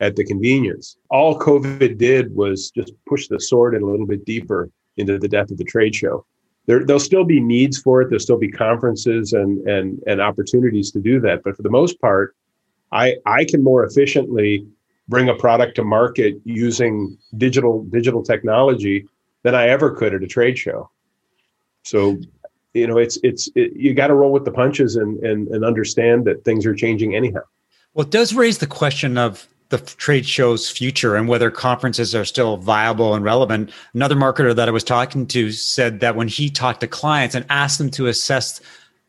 at 0.00 0.16
the 0.16 0.24
convenience. 0.24 0.96
All 1.10 1.38
COVID 1.38 1.98
did 1.98 2.34
was 2.34 2.70
just 2.70 2.92
push 3.06 3.26
the 3.28 3.40
sword 3.40 3.74
in 3.74 3.82
a 3.82 3.86
little 3.86 4.06
bit 4.06 4.24
deeper 4.24 4.70
into 4.96 5.18
the 5.18 5.28
death 5.28 5.50
of 5.50 5.58
the 5.58 5.64
trade 5.64 5.94
show. 5.94 6.24
There, 6.66 6.84
there'll 6.84 7.00
still 7.00 7.24
be 7.24 7.40
needs 7.40 7.78
for 7.78 8.02
it. 8.02 8.10
There'll 8.10 8.20
still 8.20 8.38
be 8.38 8.50
conferences 8.50 9.32
and 9.32 9.66
and 9.66 10.00
and 10.06 10.20
opportunities 10.20 10.90
to 10.92 11.00
do 11.00 11.20
that. 11.20 11.42
But 11.42 11.56
for 11.56 11.62
the 11.62 11.70
most 11.70 12.00
part, 12.00 12.36
I 12.92 13.16
I 13.26 13.44
can 13.44 13.62
more 13.62 13.84
efficiently 13.84 14.66
bring 15.08 15.28
a 15.28 15.34
product 15.34 15.76
to 15.76 15.84
market 15.84 16.36
using 16.44 17.16
digital 17.36 17.84
digital 17.84 18.22
technology 18.22 19.06
than 19.42 19.54
I 19.54 19.68
ever 19.68 19.94
could 19.94 20.14
at 20.14 20.22
a 20.22 20.26
trade 20.26 20.58
show. 20.58 20.90
So, 21.88 22.18
you 22.74 22.86
know, 22.86 22.98
it's 22.98 23.18
it's 23.22 23.48
it, 23.54 23.72
you 23.74 23.94
got 23.94 24.08
to 24.08 24.14
roll 24.14 24.30
with 24.30 24.44
the 24.44 24.50
punches 24.50 24.96
and 24.96 25.18
and 25.24 25.48
and 25.48 25.64
understand 25.64 26.26
that 26.26 26.44
things 26.44 26.66
are 26.66 26.74
changing 26.74 27.14
anyhow. 27.14 27.40
Well, 27.94 28.06
it 28.06 28.12
does 28.12 28.34
raise 28.34 28.58
the 28.58 28.66
question 28.66 29.16
of 29.16 29.48
the 29.70 29.78
trade 29.78 30.26
show's 30.26 30.70
future 30.70 31.16
and 31.16 31.28
whether 31.28 31.50
conferences 31.50 32.14
are 32.14 32.24
still 32.24 32.58
viable 32.58 33.14
and 33.14 33.24
relevant. 33.24 33.70
Another 33.94 34.14
marketer 34.14 34.54
that 34.54 34.68
I 34.68 34.70
was 34.70 34.84
talking 34.84 35.26
to 35.28 35.50
said 35.50 36.00
that 36.00 36.16
when 36.16 36.28
he 36.28 36.48
talked 36.50 36.80
to 36.80 36.86
clients 36.86 37.34
and 37.34 37.44
asked 37.50 37.78
them 37.78 37.90
to 37.92 38.06
assess 38.06 38.60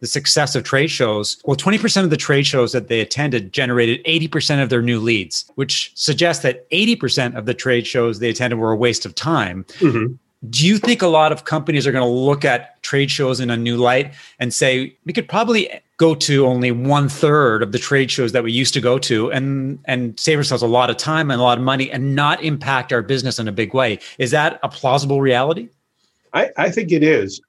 the 0.02 0.08
success 0.08 0.56
of 0.56 0.64
trade 0.64 0.88
shows, 0.88 1.42
well, 1.46 1.58
20% 1.58 2.04
of 2.04 2.10
the 2.10 2.18
trade 2.18 2.46
shows 2.46 2.72
that 2.72 2.88
they 2.88 3.02
attended 3.02 3.54
generated 3.54 4.04
80% 4.06 4.64
of 4.64 4.70
their 4.70 4.82
new 4.82 5.00
leads, 5.00 5.50
which 5.56 5.92
suggests 5.96 6.44
that 6.44 6.70
80% 6.72 7.38
of 7.38 7.46
the 7.46 7.54
trade 7.54 7.86
shows 7.86 8.20
they 8.20 8.30
attended 8.30 8.60
were 8.60 8.72
a 8.72 8.78
waste 8.78 9.06
of 9.06 9.16
time. 9.16 9.66
Mm-hmm 9.80 10.16
do 10.48 10.66
you 10.66 10.78
think 10.78 11.02
a 11.02 11.08
lot 11.08 11.32
of 11.32 11.44
companies 11.44 11.86
are 11.86 11.92
going 11.92 12.04
to 12.04 12.10
look 12.10 12.46
at 12.46 12.82
trade 12.82 13.12
shows 13.12 13.40
in 13.40 13.50
a 13.50 13.58
new 13.58 13.76
light 13.76 14.14
and 14.40 14.54
say 14.54 14.96
we 15.06 15.12
could 15.12 15.28
probably 15.28 15.70
go 15.98 16.16
to 16.16 16.48
only 16.48 16.72
one 16.72 17.10
third 17.10 17.62
of 17.62 17.74
the 17.74 17.80
trade 17.80 18.10
shows 18.10 18.32
that 18.32 18.44
we 18.44 18.52
used 18.52 18.74
to 18.74 18.80
go 18.80 18.98
to 18.98 19.30
and 19.32 19.80
and 19.86 20.18
save 20.18 20.38
ourselves 20.38 20.64
a 20.64 20.68
lot 20.68 20.90
of 20.90 20.96
time 20.96 21.30
and 21.30 21.42
a 21.42 21.44
lot 21.44 21.58
of 21.58 21.64
money 21.64 21.92
and 21.92 22.16
not 22.16 22.42
impact 22.42 22.94
our 22.94 23.02
business 23.02 23.38
in 23.38 23.48
a 23.48 23.52
big 23.52 23.74
way? 23.74 24.00
Is 24.18 24.32
that 24.32 24.60
a 24.64 24.70
plausible 24.70 25.20
reality? 25.20 25.68
I 26.34 26.52
i 26.58 26.70
think 26.70 26.92
it 26.92 27.04
is. 27.04 27.42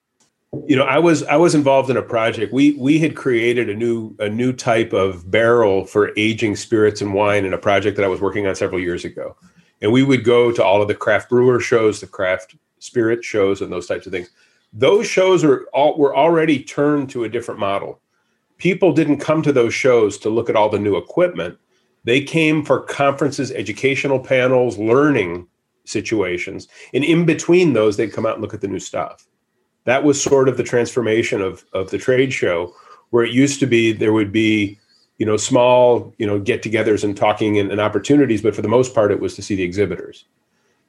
You 0.66 0.74
know 0.74 0.84
i 0.84 0.98
was 0.98 1.22
i 1.24 1.36
was 1.36 1.54
involved 1.54 1.90
in 1.90 1.96
a 1.96 2.02
project. 2.02 2.52
We 2.52 2.72
we 2.72 2.98
had 2.98 3.14
created 3.14 3.70
a 3.70 3.74
new 3.74 4.16
a 4.18 4.28
new 4.28 4.52
type 4.52 4.92
of 4.92 5.30
barrel 5.30 5.84
for 5.84 6.10
aging 6.16 6.56
spirits 6.56 7.00
and 7.00 7.14
wine 7.14 7.44
in 7.44 7.54
a 7.54 7.58
project 7.58 7.96
that 7.96 8.04
i 8.04 8.08
was 8.08 8.20
working 8.20 8.48
on 8.48 8.56
several 8.56 8.80
years 8.80 9.04
ago. 9.04 9.36
And 9.80 9.92
we 9.92 10.02
would 10.02 10.24
go 10.24 10.50
to 10.50 10.62
all 10.62 10.82
of 10.82 10.88
the 10.88 10.94
craft 10.94 11.30
brewer 11.30 11.60
shows 11.60 12.00
the 12.00 12.08
craft 12.08 12.56
spirit 12.80 13.24
shows 13.24 13.62
and 13.62 13.72
those 13.72 13.86
types 13.86 14.06
of 14.06 14.12
things. 14.12 14.30
those 14.72 15.06
shows 15.06 15.44
are 15.44 15.64
all 15.72 15.96
were 15.98 16.16
already 16.16 16.62
turned 16.62 17.10
to 17.10 17.24
a 17.24 17.28
different 17.28 17.60
model. 17.60 18.00
People 18.58 18.92
didn't 18.92 19.18
come 19.18 19.42
to 19.42 19.52
those 19.52 19.74
shows 19.74 20.18
to 20.18 20.30
look 20.30 20.50
at 20.50 20.56
all 20.56 20.68
the 20.68 20.78
new 20.78 20.96
equipment. 20.96 21.58
They 22.04 22.22
came 22.22 22.64
for 22.64 22.80
conferences, 22.80 23.50
educational 23.52 24.20
panels, 24.20 24.78
learning 24.78 25.46
situations. 25.84 26.68
And 26.94 27.04
in 27.04 27.24
between 27.24 27.72
those, 27.72 27.96
they'd 27.96 28.12
come 28.12 28.26
out 28.26 28.34
and 28.34 28.42
look 28.42 28.54
at 28.54 28.60
the 28.60 28.68
new 28.68 28.78
stuff. 28.78 29.26
That 29.84 30.04
was 30.04 30.22
sort 30.22 30.48
of 30.48 30.56
the 30.56 30.62
transformation 30.62 31.40
of, 31.40 31.64
of 31.72 31.90
the 31.90 31.98
trade 31.98 32.32
show, 32.32 32.74
where 33.10 33.24
it 33.24 33.32
used 33.32 33.60
to 33.60 33.66
be 33.66 33.92
there 33.92 34.12
would 34.12 34.30
be, 34.30 34.78
you 35.18 35.26
know, 35.26 35.36
small, 35.36 36.14
you 36.18 36.26
know, 36.26 36.38
get-togethers 36.38 37.02
and 37.02 37.16
talking 37.16 37.58
and, 37.58 37.70
and 37.72 37.80
opportunities, 37.80 38.42
but 38.42 38.54
for 38.54 38.62
the 38.62 38.68
most 38.68 38.94
part, 38.94 39.10
it 39.10 39.20
was 39.20 39.34
to 39.36 39.42
see 39.42 39.56
the 39.56 39.62
exhibitors. 39.62 40.26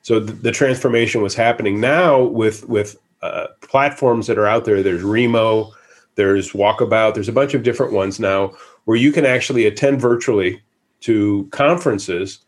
So 0.02 0.20
the, 0.20 0.34
the 0.34 0.52
transformation 0.52 1.22
was 1.22 1.36
happening 1.36 1.80
now 1.80 2.22
with 2.22 2.68
with 2.68 2.98
uh, 3.22 3.48
platforms 3.62 4.28
that 4.28 4.38
are 4.38 4.48
out 4.48 4.66
there. 4.66 4.82
There's 4.82 5.04
Remo, 5.04 5.72
there's 6.16 6.54
Walkabout, 6.54 7.14
there's 7.14 7.30
a 7.30 7.34
bunch 7.34 7.54
of 7.54 7.64
different 7.64 7.94
ones 7.94 8.20
now 8.20 8.54
where 8.86 8.98
you 8.98 9.12
can 9.12 9.26
actually 9.26 9.66
attend 9.66 10.02
virtually 10.02 10.62
to 11.02 11.48
conferences 11.52 12.40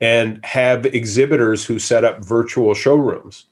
and 0.00 0.44
have 0.44 0.86
exhibitors 0.86 1.64
who 1.64 1.78
set 1.78 2.04
up 2.04 2.24
virtual 2.24 2.74
showrooms 2.74 3.46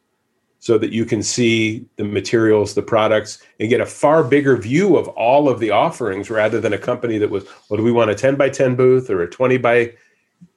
so 0.58 0.78
that 0.78 0.92
you 0.92 1.04
can 1.04 1.22
see 1.22 1.84
the 1.96 2.04
materials, 2.04 2.74
the 2.74 2.82
products, 2.82 3.42
and 3.60 3.68
get 3.68 3.80
a 3.80 3.86
far 3.86 4.24
bigger 4.24 4.56
view 4.56 4.96
of 4.96 5.08
all 5.08 5.48
of 5.48 5.60
the 5.60 5.70
offerings 5.70 6.30
rather 6.30 6.60
than 6.60 6.72
a 6.72 6.78
company 6.78 7.18
that 7.18 7.30
was, 7.30 7.44
well, 7.68 7.78
do 7.78 7.84
we 7.84 7.92
want 7.92 8.10
a 8.10 8.14
10 8.14 8.36
by 8.36 8.48
10 8.48 8.74
booth 8.74 9.10
or 9.10 9.22
a 9.22 9.30
20 9.30 9.58
by 9.58 9.92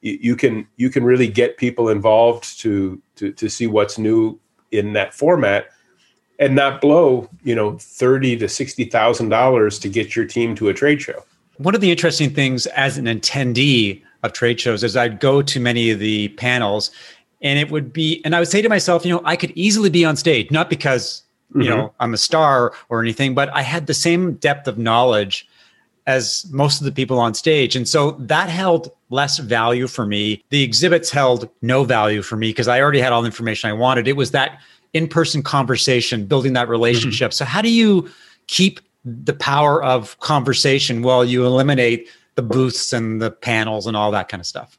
you 0.02 0.34
can 0.36 0.66
you 0.76 0.90
can 0.90 1.04
really 1.04 1.28
get 1.28 1.56
people 1.56 1.88
involved 1.88 2.58
to 2.60 3.00
to 3.16 3.32
to 3.32 3.48
see 3.48 3.66
what's 3.66 3.98
new 3.98 4.38
in 4.72 4.92
that 4.94 5.12
format 5.12 5.66
and 6.38 6.54
not 6.54 6.80
blow 6.80 7.28
you 7.42 7.54
know 7.54 7.76
thirty 7.78 8.36
to 8.36 8.48
sixty 8.48 8.84
thousand 8.84 9.28
dollars 9.28 9.78
to 9.78 9.88
get 9.88 10.16
your 10.16 10.24
team 10.24 10.54
to 10.54 10.68
a 10.68 10.74
trade 10.74 11.00
show. 11.02 11.24
One 11.58 11.74
of 11.74 11.82
the 11.82 11.90
interesting 11.90 12.30
things 12.30 12.66
as 12.66 12.96
an 12.96 13.04
attendee 13.04 14.02
of 14.22 14.32
trade 14.32 14.58
shows 14.58 14.82
is 14.82 14.96
I'd 14.96 15.20
go 15.20 15.42
to 15.42 15.60
many 15.60 15.90
of 15.90 15.98
the 15.98 16.28
panels, 16.28 16.90
and 17.42 17.58
it 17.58 17.70
would 17.70 17.92
be, 17.92 18.22
and 18.24 18.34
I 18.34 18.38
would 18.38 18.48
say 18.48 18.62
to 18.62 18.68
myself, 18.68 19.04
you 19.04 19.12
know, 19.12 19.20
I 19.24 19.36
could 19.36 19.52
easily 19.54 19.90
be 19.90 20.04
on 20.04 20.16
stage, 20.16 20.50
not 20.50 20.70
because 20.70 21.22
you 21.54 21.60
mm-hmm. 21.60 21.70
know 21.70 21.94
I'm 22.00 22.14
a 22.14 22.18
star 22.18 22.72
or 22.88 23.02
anything, 23.02 23.34
but 23.34 23.50
I 23.50 23.62
had 23.62 23.86
the 23.86 23.94
same 23.94 24.34
depth 24.34 24.66
of 24.68 24.78
knowledge 24.78 25.46
as 26.06 26.46
most 26.50 26.80
of 26.80 26.84
the 26.84 26.92
people 26.92 27.18
on 27.18 27.34
stage, 27.34 27.76
and 27.76 27.88
so 27.88 28.12
that 28.12 28.48
held 28.48 28.90
less 29.10 29.38
value 29.38 29.86
for 29.86 30.06
me. 30.06 30.42
The 30.50 30.62
exhibits 30.62 31.10
held 31.10 31.48
no 31.62 31.84
value 31.84 32.22
for 32.22 32.36
me 32.36 32.50
because 32.50 32.68
I 32.68 32.80
already 32.80 33.00
had 33.00 33.12
all 33.12 33.22
the 33.22 33.26
information 33.26 33.70
I 33.70 33.72
wanted. 33.72 34.08
It 34.08 34.16
was 34.16 34.30
that 34.30 34.60
in-person 34.92 35.42
conversation, 35.42 36.26
building 36.26 36.52
that 36.54 36.68
relationship. 36.68 37.30
Mm-hmm. 37.30 37.36
So 37.36 37.44
how 37.44 37.62
do 37.62 37.70
you 37.70 38.10
keep 38.46 38.80
the 39.04 39.34
power 39.34 39.82
of 39.82 40.18
conversation 40.20 41.02
while 41.02 41.24
you 41.24 41.46
eliminate 41.46 42.08
the 42.34 42.42
booths 42.42 42.92
and 42.92 43.20
the 43.20 43.30
panels 43.30 43.86
and 43.86 43.96
all 43.96 44.10
that 44.10 44.28
kind 44.28 44.40
of 44.40 44.46
stuff? 44.46 44.78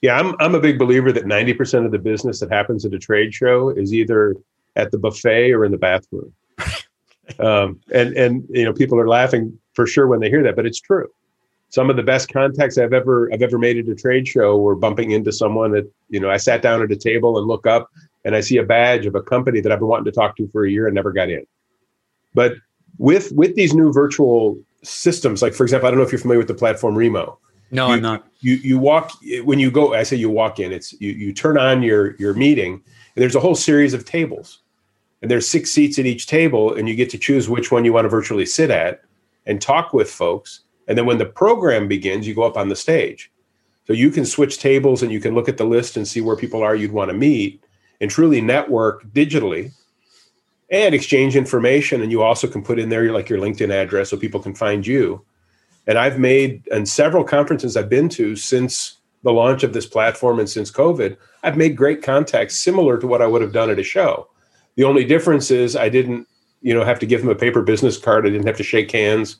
Yeah, 0.00 0.18
I'm 0.18 0.34
I'm 0.40 0.54
a 0.54 0.60
big 0.60 0.78
believer 0.78 1.12
that 1.12 1.24
90% 1.24 1.84
of 1.84 1.92
the 1.92 1.98
business 1.98 2.40
that 2.40 2.50
happens 2.50 2.84
at 2.84 2.94
a 2.94 2.98
trade 2.98 3.34
show 3.34 3.68
is 3.68 3.92
either 3.92 4.34
at 4.76 4.90
the 4.92 4.98
buffet 4.98 5.52
or 5.52 5.64
in 5.64 5.72
the 5.72 5.78
bathroom. 5.78 6.32
um, 7.38 7.78
and 7.92 8.16
and 8.16 8.46
you 8.50 8.64
know 8.64 8.72
people 8.72 8.98
are 8.98 9.08
laughing 9.08 9.58
for 9.78 9.86
sure 9.86 10.08
when 10.08 10.18
they 10.18 10.28
hear 10.28 10.42
that, 10.42 10.56
but 10.56 10.66
it's 10.66 10.80
true. 10.80 11.06
Some 11.68 11.88
of 11.88 11.94
the 11.94 12.02
best 12.02 12.32
contacts 12.32 12.78
I've 12.78 12.92
ever 12.92 13.32
I've 13.32 13.42
ever 13.42 13.60
made 13.60 13.78
at 13.78 13.86
a 13.86 13.94
trade 13.94 14.26
show 14.26 14.58
were 14.58 14.74
bumping 14.74 15.12
into 15.12 15.30
someone 15.30 15.70
that 15.70 15.88
you 16.08 16.18
know 16.18 16.28
I 16.28 16.36
sat 16.36 16.62
down 16.62 16.82
at 16.82 16.90
a 16.90 16.96
table 16.96 17.38
and 17.38 17.46
look 17.46 17.64
up 17.64 17.88
and 18.24 18.34
I 18.34 18.40
see 18.40 18.56
a 18.56 18.64
badge 18.64 19.06
of 19.06 19.14
a 19.14 19.22
company 19.22 19.60
that 19.60 19.70
I've 19.70 19.78
been 19.78 19.86
wanting 19.86 20.06
to 20.06 20.10
talk 20.10 20.36
to 20.38 20.48
for 20.48 20.66
a 20.66 20.70
year 20.70 20.88
and 20.88 20.96
never 20.96 21.12
got 21.12 21.30
in. 21.30 21.46
But 22.34 22.54
with 22.98 23.30
with 23.30 23.54
these 23.54 23.72
new 23.72 23.92
virtual 23.92 24.58
systems, 24.82 25.42
like 25.42 25.54
for 25.54 25.62
example, 25.62 25.86
I 25.86 25.92
don't 25.92 25.98
know 25.98 26.04
if 26.04 26.10
you're 26.10 26.18
familiar 26.18 26.40
with 26.40 26.48
the 26.48 26.54
platform 26.54 26.96
Remo. 26.96 27.38
No, 27.70 27.86
you, 27.86 27.92
I'm 27.92 28.02
not. 28.02 28.26
You 28.40 28.54
you 28.54 28.80
walk 28.80 29.12
when 29.44 29.60
you 29.60 29.70
go. 29.70 29.94
I 29.94 30.02
say 30.02 30.16
you 30.16 30.28
walk 30.28 30.58
in. 30.58 30.72
It's 30.72 30.92
you 31.00 31.12
you 31.12 31.32
turn 31.32 31.56
on 31.56 31.84
your 31.84 32.16
your 32.16 32.34
meeting, 32.34 32.72
and 32.72 33.22
there's 33.22 33.36
a 33.36 33.40
whole 33.40 33.54
series 33.54 33.94
of 33.94 34.04
tables, 34.04 34.58
and 35.22 35.30
there's 35.30 35.46
six 35.46 35.70
seats 35.70 36.00
at 36.00 36.06
each 36.06 36.26
table, 36.26 36.74
and 36.74 36.88
you 36.88 36.96
get 36.96 37.10
to 37.10 37.18
choose 37.18 37.48
which 37.48 37.70
one 37.70 37.84
you 37.84 37.92
want 37.92 38.06
to 38.06 38.08
virtually 38.08 38.46
sit 38.46 38.70
at, 38.70 39.02
and 39.48 39.60
talk 39.60 39.92
with 39.92 40.08
folks. 40.08 40.60
And 40.86 40.96
then 40.96 41.06
when 41.06 41.18
the 41.18 41.26
program 41.26 41.88
begins, 41.88 42.28
you 42.28 42.34
go 42.34 42.44
up 42.44 42.56
on 42.56 42.68
the 42.68 42.76
stage. 42.76 43.32
So 43.88 43.92
you 43.92 44.10
can 44.10 44.24
switch 44.24 44.58
tables 44.58 45.02
and 45.02 45.10
you 45.10 45.18
can 45.18 45.34
look 45.34 45.48
at 45.48 45.56
the 45.56 45.64
list 45.64 45.96
and 45.96 46.06
see 46.06 46.20
where 46.20 46.36
people 46.36 46.62
are 46.62 46.76
you'd 46.76 46.92
want 46.92 47.10
to 47.10 47.16
meet 47.16 47.64
and 48.00 48.10
truly 48.10 48.40
network 48.40 49.04
digitally 49.12 49.72
and 50.70 50.94
exchange 50.94 51.34
information. 51.34 52.02
And 52.02 52.12
you 52.12 52.22
also 52.22 52.46
can 52.46 52.62
put 52.62 52.78
in 52.78 52.90
there 52.90 53.02
your, 53.02 53.14
like 53.14 53.30
your 53.30 53.38
LinkedIn 53.38 53.70
address 53.70 54.10
so 54.10 54.16
people 54.16 54.40
can 54.40 54.54
find 54.54 54.86
you. 54.86 55.24
And 55.86 55.98
I've 55.98 56.18
made, 56.18 56.68
and 56.70 56.86
several 56.86 57.24
conferences 57.24 57.76
I've 57.76 57.88
been 57.88 58.10
to 58.10 58.36
since 58.36 58.98
the 59.22 59.32
launch 59.32 59.62
of 59.62 59.72
this 59.72 59.86
platform 59.86 60.38
and 60.38 60.48
since 60.48 60.70
COVID, 60.70 61.16
I've 61.42 61.56
made 61.56 61.76
great 61.76 62.02
contacts 62.02 62.56
similar 62.56 62.98
to 62.98 63.06
what 63.06 63.22
I 63.22 63.26
would 63.26 63.42
have 63.42 63.54
done 63.54 63.70
at 63.70 63.78
a 63.78 63.82
show. 63.82 64.28
The 64.76 64.84
only 64.84 65.04
difference 65.04 65.50
is 65.50 65.74
I 65.74 65.88
didn't, 65.88 66.28
you 66.62 66.74
know, 66.74 66.84
have 66.84 66.98
to 67.00 67.06
give 67.06 67.20
them 67.20 67.30
a 67.30 67.34
paper 67.34 67.62
business 67.62 67.96
card. 67.96 68.26
I 68.26 68.30
didn't 68.30 68.46
have 68.46 68.56
to 68.56 68.64
shake 68.64 68.90
hands. 68.90 69.36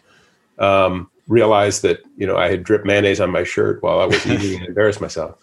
Um, 0.58 1.10
realized 1.28 1.82
that 1.82 2.00
you 2.16 2.26
know 2.26 2.36
I 2.36 2.50
had 2.50 2.64
dripped 2.64 2.86
mayonnaise 2.86 3.20
on 3.20 3.30
my 3.30 3.44
shirt 3.44 3.82
while 3.82 4.00
I 4.00 4.06
was 4.06 4.26
eating 4.30 4.58
and 4.58 4.68
embarrassed 4.68 5.00
myself. 5.00 5.36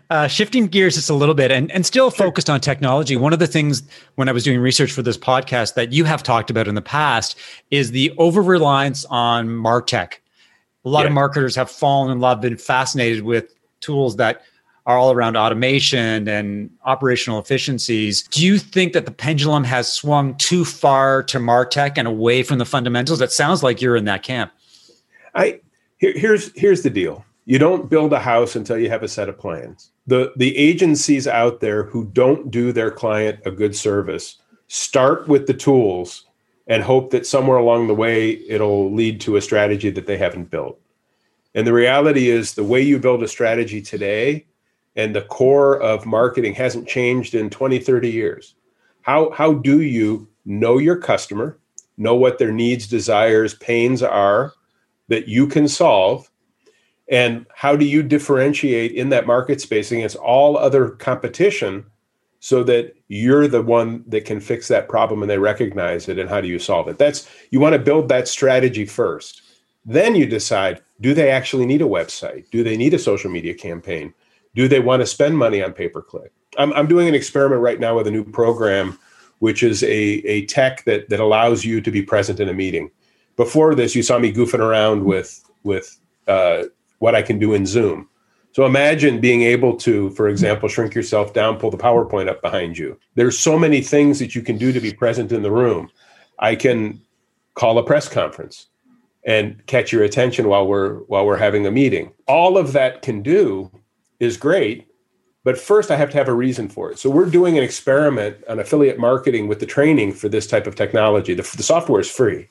uh, 0.10 0.26
shifting 0.26 0.66
gears 0.66 0.96
just 0.96 1.08
a 1.08 1.14
little 1.14 1.34
bit 1.34 1.50
and, 1.50 1.70
and 1.70 1.86
still 1.86 2.10
sure. 2.10 2.26
focused 2.26 2.50
on 2.50 2.60
technology. 2.60 3.16
One 3.16 3.32
of 3.32 3.38
the 3.38 3.46
things 3.46 3.82
when 4.16 4.28
I 4.28 4.32
was 4.32 4.44
doing 4.44 4.60
research 4.60 4.92
for 4.92 5.02
this 5.02 5.16
podcast 5.16 5.74
that 5.74 5.92
you 5.92 6.04
have 6.04 6.22
talked 6.22 6.50
about 6.50 6.68
in 6.68 6.74
the 6.74 6.82
past 6.82 7.38
is 7.70 7.92
the 7.92 8.12
over 8.18 8.42
reliance 8.42 9.04
on 9.06 9.48
Martech. 9.48 10.14
A 10.84 10.88
lot 10.88 11.00
yeah. 11.00 11.06
of 11.06 11.12
marketers 11.12 11.56
have 11.56 11.70
fallen 11.70 12.10
in 12.10 12.20
love, 12.20 12.40
been 12.40 12.56
fascinated 12.56 13.22
with 13.22 13.54
tools 13.80 14.16
that 14.16 14.42
are 14.86 14.96
all 14.96 15.10
around 15.10 15.36
automation 15.36 16.28
and 16.28 16.70
operational 16.84 17.40
efficiencies. 17.40 18.22
Do 18.28 18.44
you 18.46 18.58
think 18.58 18.92
that 18.92 19.04
the 19.04 19.10
pendulum 19.10 19.64
has 19.64 19.92
swung 19.92 20.36
too 20.36 20.64
far 20.64 21.24
to 21.24 21.38
Martech 21.38 21.94
and 21.96 22.06
away 22.06 22.44
from 22.44 22.58
the 22.58 22.64
fundamentals? 22.64 23.20
It 23.20 23.32
sounds 23.32 23.62
like 23.62 23.82
you're 23.82 23.96
in 23.96 24.04
that 24.04 24.22
camp. 24.22 24.52
I 25.34 25.60
here, 25.98 26.12
here's 26.16 26.52
here's 26.58 26.82
the 26.82 26.90
deal. 26.90 27.24
You 27.46 27.58
don't 27.58 27.90
build 27.90 28.12
a 28.12 28.20
house 28.20 28.56
until 28.56 28.78
you 28.78 28.88
have 28.88 29.02
a 29.02 29.08
set 29.08 29.28
of 29.28 29.38
plans. 29.38 29.90
The 30.06 30.32
the 30.36 30.56
agencies 30.56 31.26
out 31.26 31.60
there 31.60 31.84
who 31.84 32.06
don't 32.06 32.50
do 32.50 32.72
their 32.72 32.90
client 32.90 33.40
a 33.44 33.50
good 33.50 33.74
service 33.74 34.36
start 34.68 35.28
with 35.28 35.46
the 35.46 35.54
tools 35.54 36.24
and 36.68 36.82
hope 36.82 37.10
that 37.10 37.26
somewhere 37.26 37.58
along 37.58 37.86
the 37.86 37.94
way 37.94 38.32
it'll 38.48 38.92
lead 38.92 39.20
to 39.20 39.36
a 39.36 39.40
strategy 39.40 39.90
that 39.90 40.06
they 40.06 40.16
haven't 40.16 40.50
built. 40.50 40.80
And 41.54 41.66
the 41.66 41.72
reality 41.72 42.28
is 42.28 42.54
the 42.54 42.64
way 42.64 42.82
you 42.82 42.98
build 42.98 43.22
a 43.22 43.28
strategy 43.28 43.80
today 43.80 44.46
and 44.96 45.14
the 45.14 45.22
core 45.22 45.80
of 45.80 46.06
marketing 46.06 46.54
hasn't 46.54 46.88
changed 46.88 47.34
in 47.34 47.50
20 47.50 47.78
30 47.78 48.10
years. 48.10 48.54
How 49.02 49.30
how 49.30 49.54
do 49.54 49.82
you 49.82 50.28
know 50.44 50.78
your 50.78 50.96
customer 50.96 51.58
know 51.98 52.14
what 52.14 52.38
their 52.38 52.52
needs 52.52 52.86
desires 52.86 53.54
pains 53.54 54.02
are 54.02 54.52
that 55.08 55.28
you 55.28 55.46
can 55.46 55.68
solve? 55.68 56.30
And 57.08 57.46
how 57.54 57.76
do 57.76 57.84
you 57.84 58.02
differentiate 58.02 58.92
in 58.92 59.10
that 59.10 59.26
market 59.26 59.60
space 59.60 59.92
against 59.92 60.16
all 60.16 60.58
other 60.58 60.90
competition 60.90 61.86
so 62.40 62.64
that 62.64 62.96
you're 63.08 63.46
the 63.46 63.62
one 63.62 64.02
that 64.08 64.24
can 64.24 64.40
fix 64.40 64.66
that 64.68 64.88
problem 64.88 65.22
and 65.22 65.30
they 65.30 65.38
recognize 65.38 66.08
it 66.08 66.18
and 66.18 66.28
how 66.28 66.40
do 66.40 66.48
you 66.48 66.58
solve 66.58 66.88
it? 66.88 66.98
That's 66.98 67.28
you 67.50 67.60
want 67.60 67.74
to 67.74 67.78
build 67.78 68.08
that 68.08 68.28
strategy 68.28 68.84
first. 68.84 69.42
Then 69.84 70.16
you 70.16 70.26
decide 70.26 70.82
do 71.00 71.14
they 71.14 71.30
actually 71.30 71.66
need 71.66 71.82
a 71.82 71.86
website? 71.86 72.50
Do 72.50 72.64
they 72.64 72.76
need 72.76 72.94
a 72.94 72.98
social 72.98 73.30
media 73.30 73.54
campaign 73.54 74.12
do 74.56 74.66
they 74.66 74.80
want 74.80 75.02
to 75.02 75.06
spend 75.06 75.38
money 75.38 75.62
on 75.62 75.72
pay 75.72 75.88
per 75.88 76.02
click? 76.02 76.32
I'm, 76.58 76.72
I'm 76.72 76.88
doing 76.88 77.06
an 77.06 77.14
experiment 77.14 77.60
right 77.60 77.78
now 77.78 77.94
with 77.96 78.06
a 78.08 78.10
new 78.10 78.24
program, 78.24 78.98
which 79.38 79.62
is 79.62 79.82
a, 79.84 79.86
a 79.88 80.46
tech 80.46 80.84
that, 80.84 81.08
that 81.10 81.20
allows 81.20 81.64
you 81.64 81.80
to 81.82 81.90
be 81.90 82.02
present 82.02 82.40
in 82.40 82.48
a 82.48 82.54
meeting. 82.54 82.90
Before 83.36 83.74
this, 83.74 83.94
you 83.94 84.02
saw 84.02 84.18
me 84.18 84.32
goofing 84.32 84.60
around 84.60 85.04
with, 85.04 85.44
with 85.62 85.98
uh, 86.26 86.64
what 86.98 87.14
I 87.14 87.22
can 87.22 87.38
do 87.38 87.52
in 87.52 87.66
Zoom. 87.66 88.08
So 88.52 88.64
imagine 88.64 89.20
being 89.20 89.42
able 89.42 89.76
to, 89.76 90.08
for 90.10 90.28
example, 90.28 90.70
shrink 90.70 90.94
yourself 90.94 91.34
down, 91.34 91.58
pull 91.58 91.70
the 91.70 91.76
PowerPoint 91.76 92.28
up 92.28 92.40
behind 92.40 92.78
you. 92.78 92.98
There's 93.14 93.38
so 93.38 93.58
many 93.58 93.82
things 93.82 94.18
that 94.18 94.34
you 94.34 94.40
can 94.40 94.56
do 94.56 94.72
to 94.72 94.80
be 94.80 94.94
present 94.94 95.30
in 95.30 95.42
the 95.42 95.50
room. 95.50 95.90
I 96.38 96.56
can 96.56 97.02
call 97.54 97.76
a 97.76 97.84
press 97.84 98.08
conference 98.08 98.68
and 99.26 99.64
catch 99.66 99.92
your 99.92 100.04
attention 100.04 100.48
while 100.48 100.66
we're 100.66 101.00
while 101.00 101.26
we're 101.26 101.36
having 101.36 101.66
a 101.66 101.70
meeting. 101.70 102.12
All 102.26 102.56
of 102.56 102.72
that 102.72 103.02
can 103.02 103.22
do 103.22 103.70
is 104.20 104.36
great, 104.36 104.88
but 105.44 105.58
first 105.58 105.90
I 105.90 105.96
have 105.96 106.10
to 106.10 106.16
have 106.18 106.28
a 106.28 106.34
reason 106.34 106.68
for 106.68 106.90
it. 106.92 106.98
So 106.98 107.10
we're 107.10 107.30
doing 107.30 107.58
an 107.58 107.64
experiment 107.64 108.38
on 108.48 108.58
affiliate 108.58 108.98
marketing 108.98 109.48
with 109.48 109.60
the 109.60 109.66
training 109.66 110.12
for 110.14 110.28
this 110.28 110.46
type 110.46 110.66
of 110.66 110.74
technology. 110.76 111.34
The, 111.34 111.42
the 111.56 111.62
software 111.62 112.00
is 112.00 112.10
free, 112.10 112.48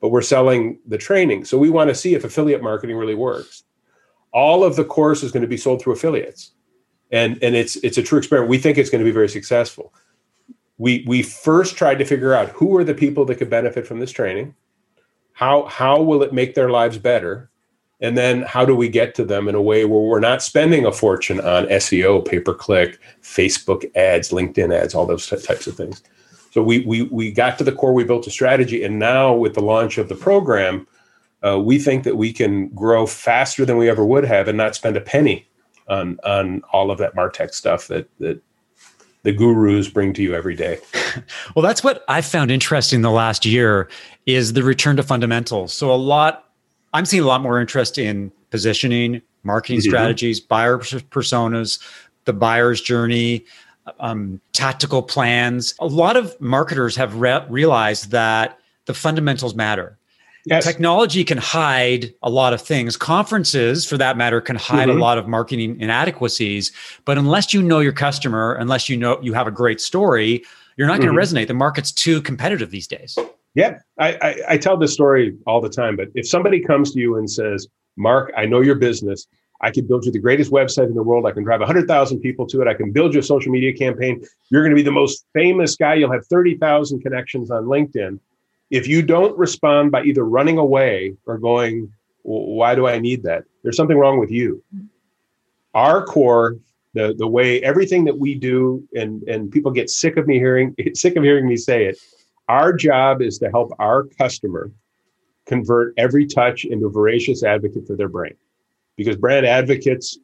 but 0.00 0.08
we're 0.10 0.22
selling 0.22 0.78
the 0.86 0.98
training. 0.98 1.44
So 1.46 1.58
we 1.58 1.70
want 1.70 1.88
to 1.90 1.94
see 1.94 2.14
if 2.14 2.24
affiliate 2.24 2.62
marketing 2.62 2.96
really 2.96 3.14
works. 3.16 3.64
All 4.32 4.64
of 4.64 4.76
the 4.76 4.84
course 4.84 5.22
is 5.22 5.32
going 5.32 5.42
to 5.42 5.48
be 5.48 5.56
sold 5.58 5.82
through 5.82 5.94
affiliates. 5.94 6.52
And, 7.12 7.38
and 7.42 7.56
it's 7.56 7.76
it's 7.76 7.98
a 7.98 8.02
true 8.02 8.18
experiment. 8.18 8.50
We 8.50 8.58
think 8.58 8.78
it's 8.78 8.90
going 8.90 9.04
to 9.04 9.10
be 9.10 9.14
very 9.14 9.28
successful. 9.28 9.92
we 10.78 11.04
we 11.06 11.22
first 11.22 11.76
tried 11.76 11.98
to 11.98 12.04
figure 12.04 12.34
out 12.34 12.48
who 12.50 12.76
are 12.76 12.84
the 12.84 12.94
people 12.94 13.24
that 13.26 13.36
could 13.36 13.50
benefit 13.50 13.86
from 13.86 14.00
this 14.00 14.12
training 14.12 14.54
how 15.32 15.66
how 15.66 16.02
will 16.02 16.22
it 16.22 16.32
make 16.32 16.54
their 16.54 16.70
lives 16.70 16.98
better 16.98 17.49
and 18.00 18.16
then 18.16 18.42
how 18.42 18.64
do 18.64 18.74
we 18.74 18.88
get 18.88 19.14
to 19.14 19.24
them 19.24 19.48
in 19.48 19.54
a 19.54 19.62
way 19.62 19.84
where 19.84 20.00
we're 20.00 20.20
not 20.20 20.42
spending 20.42 20.86
a 20.86 20.92
fortune 20.92 21.40
on 21.40 21.66
seo 21.66 22.24
pay 22.26 22.40
per 22.40 22.54
click 22.54 22.98
facebook 23.22 23.84
ads 23.96 24.30
linkedin 24.30 24.74
ads 24.74 24.94
all 24.94 25.06
those 25.06 25.26
types 25.26 25.66
of 25.66 25.76
things 25.76 26.02
so 26.50 26.62
we 26.62 26.80
we 26.80 27.02
we 27.02 27.30
got 27.30 27.58
to 27.58 27.64
the 27.64 27.72
core 27.72 27.92
we 27.92 28.04
built 28.04 28.26
a 28.26 28.30
strategy 28.30 28.82
and 28.82 28.98
now 28.98 29.32
with 29.32 29.54
the 29.54 29.62
launch 29.62 29.98
of 29.98 30.08
the 30.08 30.14
program 30.14 30.86
uh, 31.42 31.58
we 31.58 31.78
think 31.78 32.04
that 32.04 32.16
we 32.16 32.32
can 32.32 32.68
grow 32.68 33.06
faster 33.06 33.64
than 33.64 33.78
we 33.78 33.88
ever 33.88 34.04
would 34.04 34.24
have 34.24 34.46
and 34.46 34.58
not 34.58 34.74
spend 34.74 34.96
a 34.96 35.00
penny 35.00 35.46
on 35.88 36.18
on 36.24 36.62
all 36.72 36.90
of 36.90 36.98
that 36.98 37.14
martech 37.14 37.54
stuff 37.54 37.88
that 37.88 38.08
that 38.18 38.42
the 39.22 39.32
gurus 39.32 39.88
bring 39.88 40.12
to 40.14 40.22
you 40.22 40.34
every 40.34 40.54
day. 40.54 40.78
well, 41.54 41.62
that's 41.62 41.84
what 41.84 42.04
I 42.08 42.22
found 42.22 42.50
interesting 42.50 43.02
the 43.02 43.10
last 43.10 43.44
year 43.44 43.88
is 44.26 44.54
the 44.54 44.62
return 44.62 44.96
to 44.96 45.02
fundamentals. 45.02 45.72
So 45.72 45.92
a 45.92 45.96
lot, 45.96 46.49
I'm 46.92 47.04
seeing 47.04 47.22
a 47.22 47.26
lot 47.26 47.40
more 47.40 47.60
interest 47.60 47.98
in 47.98 48.32
positioning, 48.50 49.22
marketing 49.42 49.78
mm-hmm. 49.78 49.90
strategies, 49.90 50.40
buyer 50.40 50.78
personas, 50.78 51.82
the 52.24 52.32
buyer's 52.32 52.80
journey, 52.80 53.44
um, 53.98 54.40
tactical 54.52 55.02
plans. 55.02 55.74
A 55.80 55.86
lot 55.86 56.16
of 56.16 56.38
marketers 56.40 56.96
have 56.96 57.14
re- 57.16 57.44
realized 57.48 58.10
that 58.10 58.58
the 58.86 58.94
fundamentals 58.94 59.54
matter. 59.54 59.96
Yes. 60.46 60.64
Technology 60.64 61.22
can 61.22 61.38
hide 61.38 62.14
a 62.22 62.30
lot 62.30 62.54
of 62.54 62.62
things. 62.62 62.96
Conferences, 62.96 63.84
for 63.84 63.98
that 63.98 64.16
matter, 64.16 64.40
can 64.40 64.56
hide 64.56 64.88
mm-hmm. 64.88 64.98
a 64.98 65.00
lot 65.00 65.18
of 65.18 65.28
marketing 65.28 65.78
inadequacies. 65.80 66.72
But 67.04 67.18
unless 67.18 67.52
you 67.52 67.62
know 67.62 67.80
your 67.80 67.92
customer, 67.92 68.54
unless 68.54 68.88
you 68.88 68.96
know 68.96 69.20
you 69.22 69.34
have 69.34 69.46
a 69.46 69.50
great 69.50 69.80
story, 69.82 70.42
you're 70.76 70.86
not 70.86 71.00
going 71.00 71.14
to 71.14 71.20
mm-hmm. 71.20 71.36
resonate. 71.36 71.48
The 71.48 71.54
market's 71.54 71.92
too 71.92 72.22
competitive 72.22 72.70
these 72.70 72.86
days. 72.86 73.18
Yeah, 73.54 73.78
I, 73.98 74.12
I, 74.22 74.36
I 74.50 74.58
tell 74.58 74.76
this 74.76 74.92
story 74.92 75.36
all 75.46 75.60
the 75.60 75.68
time. 75.68 75.96
But 75.96 76.08
if 76.14 76.28
somebody 76.28 76.60
comes 76.60 76.92
to 76.92 77.00
you 77.00 77.16
and 77.16 77.30
says, 77.30 77.66
"Mark, 77.96 78.32
I 78.36 78.46
know 78.46 78.60
your 78.60 78.76
business. 78.76 79.26
I 79.62 79.70
can 79.70 79.86
build 79.86 80.06
you 80.06 80.12
the 80.12 80.18
greatest 80.18 80.50
website 80.50 80.86
in 80.86 80.94
the 80.94 81.02
world. 81.02 81.26
I 81.26 81.32
can 81.32 81.44
drive 81.44 81.60
100,000 81.60 82.20
people 82.20 82.46
to 82.46 82.62
it. 82.62 82.68
I 82.68 82.72
can 82.72 82.92
build 82.92 83.12
you 83.12 83.20
a 83.20 83.22
social 83.22 83.52
media 83.52 83.74
campaign. 83.74 84.24
You're 84.48 84.62
going 84.62 84.70
to 84.70 84.76
be 84.76 84.82
the 84.82 84.90
most 84.90 85.26
famous 85.34 85.76
guy. 85.76 85.94
You'll 85.94 86.12
have 86.12 86.26
30,000 86.26 87.02
connections 87.02 87.50
on 87.50 87.64
LinkedIn." 87.64 88.18
if 88.70 88.86
you 88.86 89.02
don't 89.02 89.36
respond 89.36 89.90
by 89.90 90.04
either 90.04 90.24
running 90.24 90.58
away 90.58 91.16
or 91.26 91.38
going, 91.38 91.92
why 92.22 92.74
do 92.74 92.86
I 92.86 92.98
need 92.98 93.24
that? 93.24 93.44
There's 93.62 93.76
something 93.76 93.98
wrong 93.98 94.18
with 94.18 94.30
you. 94.30 94.62
Our 95.74 96.04
core, 96.04 96.56
the 96.94 97.14
the 97.16 97.26
way 97.26 97.62
everything 97.62 98.04
that 98.04 98.18
we 98.18 98.34
do, 98.34 98.86
and 98.94 99.22
and 99.24 99.50
people 99.50 99.70
get 99.70 99.90
sick 99.90 100.16
of 100.16 100.26
me 100.26 100.38
hearing 100.38 100.74
sick 100.94 101.16
of 101.16 101.22
hearing 101.22 101.46
me 101.46 101.56
say 101.56 101.86
it. 101.86 101.98
Our 102.50 102.72
job 102.72 103.22
is 103.22 103.38
to 103.38 103.48
help 103.48 103.72
our 103.78 104.08
customer 104.18 104.72
convert 105.46 105.94
every 105.96 106.26
touch 106.26 106.64
into 106.64 106.86
a 106.86 106.90
voracious 106.90 107.44
advocate 107.44 107.86
for 107.86 107.94
their 107.94 108.08
brand, 108.08 108.34
because 108.96 109.14
brand 109.14 109.46
advocates 109.46 110.18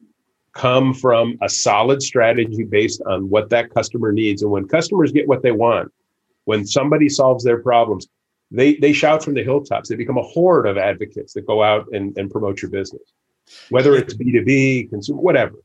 come 0.51 0.93
from 0.93 1.37
a 1.41 1.47
solid 1.47 2.01
strategy 2.01 2.65
based 2.65 3.01
on 3.07 3.29
what 3.29 3.49
that 3.51 3.73
customer 3.73 4.11
needs. 4.11 4.41
And 4.41 4.51
when 4.51 4.67
customers 4.67 5.13
get 5.13 5.25
what 5.25 5.41
they 5.41 5.53
want, 5.53 5.89
when 6.43 6.65
somebody 6.65 7.07
solves 7.07 7.45
their 7.45 7.59
problems, 7.63 8.09
they 8.51 8.75
they 8.75 8.91
shout 8.91 9.23
from 9.23 9.33
the 9.33 9.43
hilltops. 9.43 9.87
They 9.87 9.95
become 9.95 10.17
a 10.17 10.21
horde 10.21 10.67
of 10.67 10.77
advocates 10.77 11.31
that 11.31 11.47
go 11.47 11.63
out 11.63 11.85
and, 11.93 12.17
and 12.17 12.29
promote 12.29 12.61
your 12.61 12.71
business, 12.71 13.13
whether 13.69 13.95
it's 13.95 14.13
B2B, 14.13 14.89
consumer, 14.89 15.21
whatever. 15.21 15.55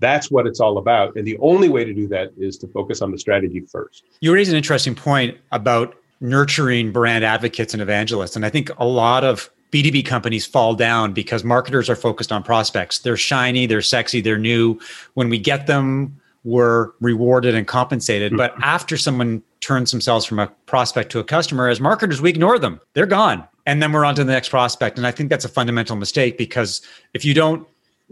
That's 0.00 0.30
what 0.30 0.46
it's 0.46 0.60
all 0.60 0.78
about. 0.78 1.16
And 1.16 1.26
the 1.26 1.36
only 1.40 1.68
way 1.68 1.84
to 1.84 1.92
do 1.92 2.08
that 2.08 2.30
is 2.38 2.56
to 2.58 2.68
focus 2.68 3.02
on 3.02 3.10
the 3.10 3.18
strategy 3.18 3.60
first. 3.60 4.04
You 4.22 4.32
raise 4.32 4.48
an 4.48 4.56
interesting 4.56 4.94
point 4.94 5.36
about 5.52 5.94
nurturing 6.20 6.92
brand 6.92 7.24
advocates 7.24 7.74
and 7.74 7.82
evangelists. 7.82 8.36
And 8.36 8.46
I 8.46 8.50
think 8.50 8.70
a 8.78 8.86
lot 8.86 9.24
of 9.24 9.50
B2B 9.72 10.06
companies 10.06 10.46
fall 10.46 10.74
down 10.74 11.12
because 11.12 11.44
marketers 11.44 11.90
are 11.90 11.96
focused 11.96 12.32
on 12.32 12.42
prospects. 12.42 13.00
They're 13.00 13.16
shiny, 13.16 13.66
they're 13.66 13.82
sexy, 13.82 14.20
they're 14.20 14.38
new. 14.38 14.80
When 15.14 15.28
we 15.28 15.38
get 15.38 15.66
them, 15.66 16.20
we're 16.44 16.92
rewarded 17.00 17.54
and 17.54 17.66
compensated. 17.66 18.32
Hmm. 18.32 18.38
But 18.38 18.54
after 18.62 18.96
someone 18.96 19.42
turns 19.60 19.90
themselves 19.90 20.24
from 20.24 20.38
a 20.38 20.46
prospect 20.66 21.10
to 21.12 21.18
a 21.18 21.24
customer, 21.24 21.68
as 21.68 21.80
marketers, 21.80 22.22
we 22.22 22.30
ignore 22.30 22.58
them. 22.58 22.80
They're 22.94 23.06
gone. 23.06 23.46
And 23.66 23.82
then 23.82 23.90
we're 23.90 24.04
on 24.04 24.14
to 24.14 24.24
the 24.24 24.32
next 24.32 24.50
prospect. 24.50 24.96
And 24.96 25.06
I 25.06 25.10
think 25.10 25.28
that's 25.28 25.44
a 25.44 25.48
fundamental 25.48 25.96
mistake 25.96 26.38
because 26.38 26.82
if 27.14 27.24
you 27.24 27.34
don't 27.34 27.66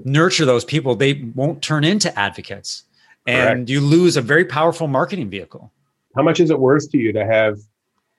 nurture 0.05 0.45
those 0.45 0.65
people, 0.65 0.97
they 0.97 1.31
won't 1.37 1.63
turn 1.63 1.85
into 1.85 2.17
advocates. 2.19 2.83
And 3.27 3.49
Correct. 3.49 3.69
you 3.71 3.81
lose 3.81 4.17
a 4.17 4.21
very 4.21 4.45
powerful 4.45 4.89
marketing 4.89 5.31
vehicle. 5.31 5.73
How 6.17 6.23
much 6.23 6.41
is 6.41 6.51
it 6.51 6.59
worth 6.59 6.91
to 6.91 6.99
you 6.99 7.13
to 7.13 7.25
have 7.25 7.59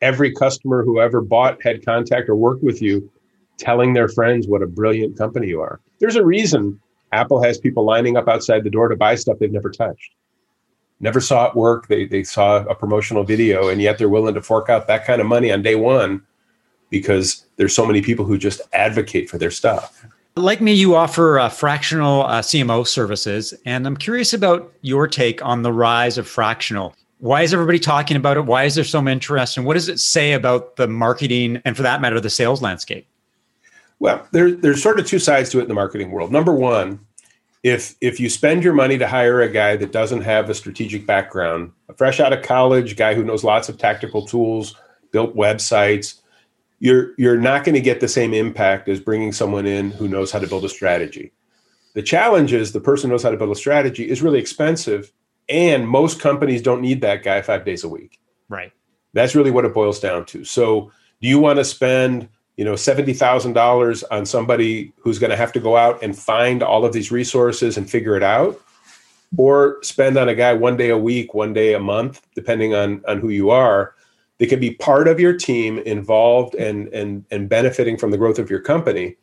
every 0.01 0.31
customer 0.33 0.83
who 0.83 0.99
ever 0.99 1.21
bought, 1.21 1.61
had 1.63 1.85
contact, 1.85 2.29
or 2.29 2.35
worked 2.35 2.63
with 2.63 2.81
you 2.81 3.11
telling 3.57 3.93
their 3.93 4.09
friends 4.09 4.47
what 4.47 4.61
a 4.61 4.67
brilliant 4.67 5.17
company 5.17 5.47
you 5.47 5.61
are? 5.61 5.79
There's 5.99 6.15
a 6.15 6.25
reason 6.25 6.79
Apple 7.11 7.41
has 7.41 7.57
people 7.57 7.85
lining 7.85 8.17
up 8.17 8.27
outside 8.27 8.63
the 8.63 8.69
door 8.69 8.89
to 8.89 8.95
buy 8.95 9.15
stuff 9.15 9.37
they've 9.39 9.51
never 9.51 9.71
touched 9.71 10.11
never 10.99 11.19
saw 11.19 11.47
it 11.47 11.55
work. 11.55 11.87
They 11.87 12.05
they 12.05 12.23
saw 12.23 12.63
a 12.63 12.75
promotional 12.75 13.23
video, 13.23 13.69
and 13.69 13.81
yet 13.81 13.97
they're 13.97 14.09
willing 14.09 14.35
to 14.35 14.41
fork 14.41 14.69
out 14.69 14.87
that 14.87 15.05
kind 15.05 15.21
of 15.21 15.27
money 15.27 15.51
on 15.51 15.61
day 15.61 15.75
one 15.75 16.21
because 16.89 17.45
there's 17.57 17.75
so 17.75 17.85
many 17.85 18.01
people 18.01 18.25
who 18.25 18.37
just 18.37 18.61
advocate 18.73 19.29
for 19.29 19.37
their 19.37 19.51
stuff. 19.51 20.05
Like 20.37 20.61
me, 20.61 20.73
you 20.73 20.95
offer 20.95 21.39
uh, 21.39 21.49
fractional 21.49 22.23
uh, 22.23 22.41
CMO 22.41 22.85
services, 22.85 23.53
and 23.65 23.87
I'm 23.87 23.95
curious 23.95 24.33
about 24.33 24.73
your 24.81 25.07
take 25.07 25.43
on 25.43 25.61
the 25.61 25.71
rise 25.71 26.17
of 26.17 26.27
fractional. 26.27 26.95
Why 27.19 27.43
is 27.43 27.53
everybody 27.53 27.79
talking 27.79 28.17
about 28.17 28.37
it? 28.37 28.45
Why 28.45 28.65
is 28.65 28.75
there 28.75 28.83
so 28.83 29.01
much 29.01 29.11
interest? 29.11 29.57
And 29.57 29.65
what 29.65 29.75
does 29.75 29.89
it 29.89 29.99
say 29.99 30.33
about 30.33 30.75
the 30.75 30.87
marketing 30.87 31.61
and, 31.65 31.75
for 31.75 31.83
that 31.83 32.01
matter, 32.01 32.19
the 32.19 32.29
sales 32.29 32.61
landscape? 32.61 33.07
Well, 33.99 34.27
there, 34.31 34.51
there's 34.51 34.83
sort 34.83 34.99
of 34.99 35.07
two 35.07 35.19
sides 35.19 35.49
to 35.51 35.59
it 35.59 35.63
in 35.63 35.67
the 35.69 35.73
marketing 35.73 36.11
world. 36.11 36.31
Number 36.31 36.53
one, 36.53 36.99
if 37.63 37.95
if 37.99 38.19
you 38.19 38.29
spend 38.29 38.63
your 38.63 38.73
money 38.73 38.97
to 38.97 39.07
hire 39.07 39.41
a 39.41 39.49
guy 39.49 39.75
that 39.77 39.91
doesn't 39.91 40.21
have 40.21 40.49
a 40.49 40.53
strategic 40.53 41.07
background, 41.07 41.71
a 41.89 41.93
fresh 41.93 42.19
out 42.19 42.33
of 42.33 42.43
college 42.43 42.95
guy 42.95 43.15
who 43.15 43.23
knows 43.23 43.43
lots 43.43 43.69
of 43.69 43.77
tactical 43.77 44.25
tools, 44.25 44.75
built 45.11 45.35
websites, 45.35 46.21
you're 46.79 47.13
you're 47.17 47.39
not 47.39 47.63
going 47.63 47.73
to 47.73 47.81
get 47.81 48.01
the 48.01 48.07
same 48.07 48.33
impact 48.33 48.87
as 48.87 48.99
bringing 48.99 49.31
someone 49.31 49.65
in 49.65 49.89
who 49.91 50.07
knows 50.07 50.31
how 50.31 50.39
to 50.39 50.47
build 50.47 50.65
a 50.65 50.69
strategy. 50.69 51.31
The 51.95 52.03
challenge 52.03 52.53
is 52.53 52.73
the 52.73 52.81
person 52.81 53.09
knows 53.09 53.23
how 53.23 53.31
to 53.31 53.37
build 53.37 53.51
a 53.51 53.55
strategy 53.55 54.09
is 54.09 54.21
really 54.21 54.39
expensive, 54.39 55.11
and 55.49 55.87
most 55.87 56.19
companies 56.19 56.61
don't 56.61 56.81
need 56.81 57.01
that 57.01 57.23
guy 57.23 57.41
five 57.41 57.65
days 57.65 57.83
a 57.83 57.89
week. 57.89 58.19
Right. 58.49 58.71
That's 59.13 59.35
really 59.35 59.51
what 59.51 59.65
it 59.65 59.73
boils 59.73 59.99
down 59.99 60.25
to. 60.27 60.43
So, 60.43 60.91
do 61.21 61.27
you 61.27 61.39
want 61.39 61.57
to 61.57 61.65
spend 61.65 62.27
you 62.57 62.65
know 62.65 62.73
$70,000 62.73 64.03
on 64.11 64.25
somebody 64.25 64.93
who's 64.99 65.19
going 65.19 65.31
to 65.31 65.37
have 65.37 65.53
to 65.53 65.59
go 65.59 65.77
out 65.77 66.01
and 66.03 66.17
find 66.17 66.63
all 66.63 66.85
of 66.85 66.93
these 66.93 67.11
resources 67.11 67.77
and 67.77 67.89
figure 67.89 68.15
it 68.15 68.23
out 68.23 68.59
or 69.37 69.79
spend 69.83 70.17
on 70.17 70.29
a 70.29 70.35
guy 70.35 70.53
one 70.53 70.77
day 70.77 70.89
a 70.89 70.97
week, 70.97 71.33
one 71.33 71.53
day 71.53 71.73
a 71.73 71.79
month 71.79 72.21
depending 72.35 72.73
on 72.73 73.03
on 73.07 73.19
who 73.19 73.29
you 73.29 73.49
are 73.49 73.95
they 74.37 74.45
can 74.45 74.59
be 74.59 74.71
part 74.71 75.07
of 75.07 75.19
your 75.19 75.33
team 75.33 75.79
involved 75.79 76.55
and 76.55 76.87
and 76.89 77.25
and 77.31 77.49
benefiting 77.49 77.97
from 77.97 78.11
the 78.11 78.17
growth 78.17 78.39
of 78.39 78.49
your 78.49 78.59
company 78.59 79.15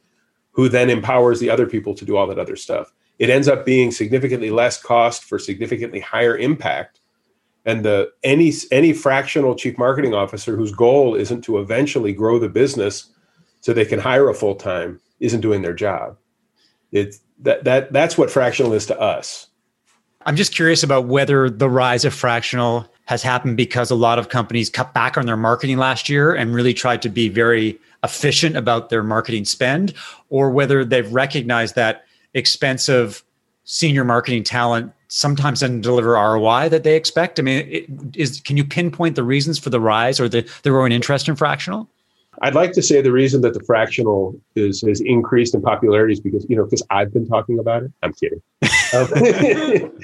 who 0.52 0.68
then 0.68 0.90
empowers 0.90 1.40
the 1.40 1.50
other 1.50 1.66
people 1.66 1.94
to 1.94 2.04
do 2.04 2.16
all 2.16 2.26
that 2.26 2.38
other 2.38 2.56
stuff 2.56 2.92
it 3.18 3.30
ends 3.30 3.48
up 3.48 3.64
being 3.64 3.90
significantly 3.90 4.50
less 4.50 4.80
cost 4.80 5.24
for 5.24 5.38
significantly 5.38 6.00
higher 6.00 6.36
impact 6.36 7.00
and 7.64 7.84
the 7.84 8.10
any 8.22 8.52
any 8.70 8.92
fractional 8.92 9.54
chief 9.54 9.78
marketing 9.78 10.14
officer 10.14 10.56
whose 10.56 10.72
goal 10.72 11.14
isn't 11.14 11.42
to 11.42 11.58
eventually 11.58 12.12
grow 12.12 12.38
the 12.38 12.48
business 12.48 13.10
so 13.60 13.72
they 13.72 13.84
can 13.84 14.00
hire 14.00 14.28
a 14.28 14.34
full 14.34 14.54
time 14.54 15.00
isn't 15.20 15.40
doing 15.40 15.62
their 15.62 15.74
job. 15.74 16.16
It's 16.90 17.20
that 17.40 17.64
that 17.64 17.92
that's 17.92 18.18
what 18.18 18.30
fractional 18.30 18.72
is 18.72 18.86
to 18.86 19.00
us. 19.00 19.48
I'm 20.24 20.36
just 20.36 20.54
curious 20.54 20.82
about 20.82 21.06
whether 21.06 21.50
the 21.50 21.68
rise 21.68 22.04
of 22.04 22.14
fractional 22.14 22.88
has 23.06 23.22
happened 23.22 23.56
because 23.56 23.90
a 23.90 23.96
lot 23.96 24.18
of 24.18 24.28
companies 24.28 24.70
cut 24.70 24.94
back 24.94 25.18
on 25.18 25.26
their 25.26 25.36
marketing 25.36 25.78
last 25.78 26.08
year 26.08 26.32
and 26.32 26.54
really 26.54 26.72
tried 26.72 27.02
to 27.02 27.08
be 27.08 27.28
very 27.28 27.78
efficient 28.04 28.56
about 28.56 28.88
their 28.88 29.02
marketing 29.02 29.44
spend, 29.44 29.94
or 30.28 30.50
whether 30.50 30.84
they've 30.84 31.12
recognized 31.12 31.74
that 31.74 32.04
expensive 32.34 33.24
senior 33.64 34.04
marketing 34.04 34.42
talent 34.42 34.92
sometimes 35.08 35.60
doesn't 35.60 35.82
deliver 35.82 36.12
ROI 36.12 36.68
that 36.70 36.84
they 36.84 36.96
expect. 36.96 37.38
I 37.38 37.42
mean, 37.42 37.66
it, 37.68 37.86
is 38.16 38.40
can 38.40 38.56
you 38.56 38.64
pinpoint 38.64 39.16
the 39.16 39.22
reasons 39.22 39.58
for 39.58 39.70
the 39.70 39.80
rise 39.80 40.18
or 40.18 40.28
the, 40.28 40.48
the 40.62 40.70
growing 40.70 40.92
interest 40.92 41.28
in 41.28 41.36
fractional? 41.36 41.88
I'd 42.40 42.54
like 42.54 42.72
to 42.72 42.82
say 42.82 43.02
the 43.02 43.12
reason 43.12 43.42
that 43.42 43.52
the 43.52 43.60
fractional 43.60 44.34
is 44.56 44.80
has 44.82 45.00
increased 45.00 45.54
in 45.54 45.60
popularity 45.60 46.14
is 46.14 46.20
because 46.20 46.46
you 46.48 46.56
know 46.56 46.64
because 46.64 46.82
I've 46.90 47.12
been 47.12 47.26
talking 47.26 47.58
about 47.58 47.82
it. 47.82 47.92
I'm 48.02 48.14
kidding. 48.14 48.40
Um, 48.94 49.08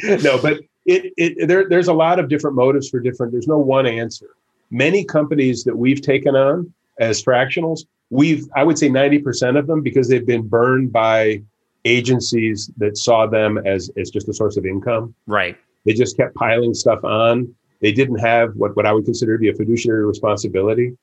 no, 0.22 0.40
but 0.40 0.60
it, 0.84 1.12
it 1.16 1.48
there, 1.48 1.68
there's 1.68 1.88
a 1.88 1.94
lot 1.94 2.18
of 2.18 2.28
different 2.28 2.54
motives 2.54 2.88
for 2.88 3.00
different. 3.00 3.32
There's 3.32 3.48
no 3.48 3.58
one 3.58 3.86
answer. 3.86 4.26
Many 4.70 5.04
companies 5.04 5.64
that 5.64 5.76
we've 5.76 6.02
taken 6.02 6.36
on 6.36 6.72
as 7.00 7.22
fractionals, 7.22 7.80
we've 8.10 8.46
I 8.54 8.62
would 8.62 8.78
say 8.78 8.90
90% 8.90 9.58
of 9.58 9.66
them 9.66 9.80
because 9.80 10.08
they've 10.08 10.26
been 10.26 10.46
burned 10.46 10.92
by 10.92 11.42
agencies 11.88 12.70
that 12.76 12.96
saw 12.96 13.26
them 13.26 13.58
as 13.58 13.90
as 14.00 14.10
just 14.10 14.28
a 14.28 14.32
source 14.32 14.56
of 14.56 14.64
income. 14.66 15.14
Right. 15.26 15.56
They 15.84 15.94
just 15.94 16.16
kept 16.16 16.34
piling 16.34 16.74
stuff 16.74 17.02
on 17.04 17.54
They 17.80 17.92
didn't 17.92 18.18
have 18.18 18.54
what, 18.56 18.76
what 18.76 18.86
I 18.86 18.92
would 18.92 19.04
consider 19.04 19.36
to 19.36 19.40
be 19.40 19.48
a 19.48 19.54
fiduciary 19.54 20.04
responsibility. 20.04 20.96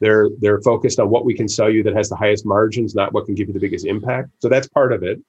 They're 0.00 0.30
they're 0.40 0.60
focused 0.62 0.98
on 0.98 1.10
what 1.10 1.24
we 1.24 1.34
can 1.34 1.48
sell 1.48 1.70
you 1.70 1.82
that 1.84 1.94
has 1.94 2.08
the 2.08 2.16
highest 2.16 2.44
margins, 2.44 2.94
not 2.94 3.12
what 3.12 3.26
can 3.26 3.34
give 3.34 3.48
you 3.48 3.54
the 3.54 3.60
biggest 3.60 3.86
impact. 3.86 4.30
So 4.40 4.48
that's 4.48 4.68
part 4.68 4.92
of 4.92 5.02
it. 5.02 5.20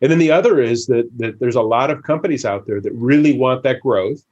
And 0.00 0.10
then 0.10 0.18
the 0.18 0.30
other 0.30 0.60
is 0.60 0.86
that 0.86 1.08
that 1.18 1.40
there's 1.40 1.56
a 1.56 1.62
lot 1.62 1.90
of 1.90 2.02
companies 2.02 2.44
out 2.44 2.66
there 2.66 2.80
that 2.80 2.92
really 2.92 3.36
want 3.36 3.62
that 3.62 3.80
growth, 3.80 4.24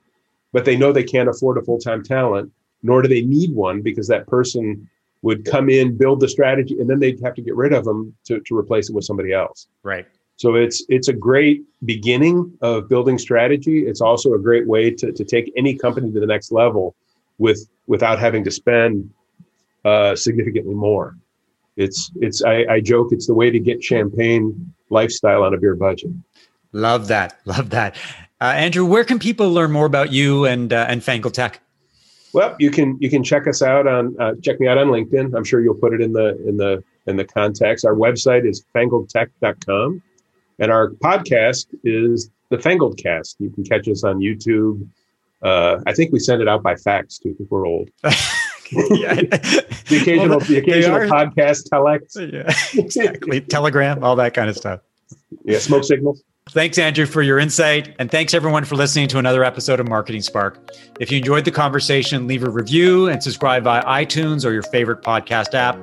but 0.53 0.65
they 0.65 0.77
know 0.77 0.93
they 0.93 1.03
can't 1.05 1.29
afford 1.29 1.59
a 1.59 1.63
full-time 1.63 2.03
talent, 2.03 2.53
nor 2.83 3.03
do 3.03 3.09
they 3.09 3.23
need 3.23 3.55
one 3.55 3.83
because 3.83 4.09
that 4.09 4.27
person 4.27 4.89
would 5.23 5.45
come 5.45 5.69
in, 5.69 5.97
build 5.97 6.21
the 6.21 6.29
strategy, 6.29 6.79
and 6.79 6.89
then 6.89 6.99
they'd 6.99 7.21
have 7.23 7.35
to 7.35 7.43
get 7.43 7.55
rid 7.55 7.73
of 7.73 7.85
them 7.85 8.15
to, 8.25 8.41
to 8.41 8.57
replace 8.57 8.89
it 8.89 8.95
with 8.95 9.05
somebody 9.05 9.33
else. 9.33 9.69
Right. 9.83 10.07
So 10.41 10.55
it's 10.55 10.83
it's 10.89 11.09
a 11.09 11.13
great 11.13 11.65
beginning 11.85 12.57
of 12.63 12.89
building 12.89 13.19
strategy. 13.19 13.81
It's 13.81 14.01
also 14.01 14.33
a 14.33 14.39
great 14.39 14.67
way 14.67 14.91
to, 14.91 15.13
to 15.13 15.23
take 15.23 15.53
any 15.55 15.77
company 15.77 16.11
to 16.13 16.19
the 16.19 16.27
next 16.27 16.51
level 16.51 16.95
with 17.37 17.69
without 17.89 18.19
having 18.19 18.43
to 18.45 18.51
spend 18.51 19.11
uh, 19.85 20.17
significantly 20.17 20.73
more. 20.73 21.15
It's 21.77 22.11
it's 22.23 22.43
I, 22.43 22.65
I 22.71 22.81
joke 22.81 23.13
it's 23.13 23.27
the 23.27 23.35
way 23.35 23.51
to 23.51 23.61
get 23.61 23.85
champagne 23.85 24.73
lifestyle 24.89 25.43
on 25.43 25.53
a 25.53 25.59
beer 25.59 25.75
budget. 25.75 26.13
Love 26.73 27.09
that. 27.09 27.39
Love 27.45 27.69
that. 27.69 27.95
Uh, 28.41 28.45
Andrew, 28.57 28.87
where 28.87 29.05
can 29.05 29.19
people 29.19 29.53
learn 29.53 29.71
more 29.71 29.85
about 29.85 30.11
you 30.11 30.47
and 30.47 30.73
uh, 30.73 30.87
and 30.89 31.05
Fangled 31.05 31.35
Tech? 31.35 31.61
Well, 32.33 32.57
you 32.59 32.71
can 32.71 32.97
you 32.99 33.11
can 33.11 33.23
check 33.23 33.47
us 33.47 33.61
out 33.61 33.87
on 33.87 34.19
uh, 34.19 34.37
check 34.43 34.59
me 34.59 34.69
out 34.69 34.79
on 34.79 34.87
LinkedIn. 34.87 35.37
I'm 35.37 35.45
sure 35.45 35.61
you'll 35.61 35.75
put 35.75 35.93
it 35.93 36.01
in 36.01 36.15
the 36.15 36.43
in 36.49 36.57
the 36.57 36.83
in 37.07 37.17
the 37.17 37.27
contacts. 37.27 37.85
Our 37.85 37.95
website 37.95 38.49
is 38.49 38.65
fangledtech.com. 38.75 40.03
And 40.61 40.71
our 40.71 40.91
podcast 40.91 41.67
is 41.83 42.31
the 42.51 42.59
Fangled 42.59 42.99
Cast. 42.99 43.37
You 43.41 43.51
can 43.51 43.65
catch 43.65 43.89
us 43.89 44.05
on 44.05 44.21
YouTube. 44.21 44.87
Uh, 45.43 45.81
I 45.87 45.95
think 45.95 46.13
we 46.13 46.19
send 46.19 46.43
it 46.43 46.49
out 46.49 46.63
by 46.63 46.77
fax 46.77 47.19
too, 47.19 47.31
because 47.31 47.51
we're 47.51 47.67
old. 47.67 47.89
the 48.03 49.99
occasional, 50.01 50.29
well, 50.29 50.41
the 50.41 50.59
occasional 50.59 50.99
podcast, 51.01 51.69
telex. 51.73 52.15
Yeah, 52.33 52.81
exactly. 52.81 53.41
Telegram, 53.41 54.05
all 54.05 54.17
that 54.17 54.35
kind 54.35 54.51
of 54.51 54.57
stuff. 54.57 54.81
Yeah, 55.45 55.59
smoke 55.59 55.85
signals. 55.85 56.23
Thanks, 56.51 56.79
Andrew, 56.79 57.07
for 57.07 57.23
your 57.23 57.39
insight. 57.39 57.95
And 57.99 58.11
thanks, 58.11 58.35
everyone, 58.35 58.65
for 58.65 58.75
listening 58.75 59.09
to 59.09 59.19
another 59.19 59.45
episode 59.45 59.79
of 59.79 59.89
Marketing 59.89 60.21
Spark. 60.21 60.73
If 60.99 61.13
you 61.13 61.19
enjoyed 61.19 61.45
the 61.45 61.53
conversation, 61.53 62.27
leave 62.27 62.43
a 62.43 62.51
review 62.51 63.09
and 63.09 63.23
subscribe 63.23 63.65
via 63.65 63.85
iTunes 63.85 64.45
or 64.45 64.53
your 64.53 64.63
favorite 64.65 65.03
podcast 65.03 65.55
app. 65.55 65.77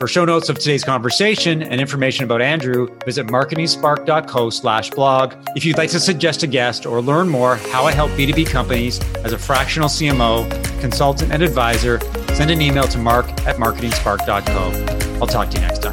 For 0.00 0.08
show 0.08 0.24
notes 0.24 0.48
of 0.48 0.58
today's 0.58 0.82
conversation 0.82 1.62
and 1.62 1.78
information 1.78 2.24
about 2.24 2.40
Andrew, 2.40 2.88
visit 3.04 3.26
marketingspark.co 3.26 4.48
slash 4.48 4.88
blog. 4.88 5.34
If 5.54 5.66
you'd 5.66 5.76
like 5.76 5.90
to 5.90 6.00
suggest 6.00 6.42
a 6.42 6.46
guest 6.46 6.86
or 6.86 7.02
learn 7.02 7.28
more 7.28 7.56
how 7.56 7.84
I 7.84 7.92
help 7.92 8.10
B2B 8.12 8.46
companies 8.46 8.98
as 9.16 9.34
a 9.34 9.38
fractional 9.38 9.90
CMO, 9.90 10.48
consultant, 10.80 11.32
and 11.32 11.42
advisor, 11.42 12.00
send 12.32 12.50
an 12.50 12.62
email 12.62 12.84
to 12.84 12.96
mark 12.96 13.26
at 13.46 13.56
marketingspark.co. 13.56 15.18
I'll 15.20 15.26
talk 15.26 15.50
to 15.50 15.60
you 15.60 15.66
next 15.66 15.84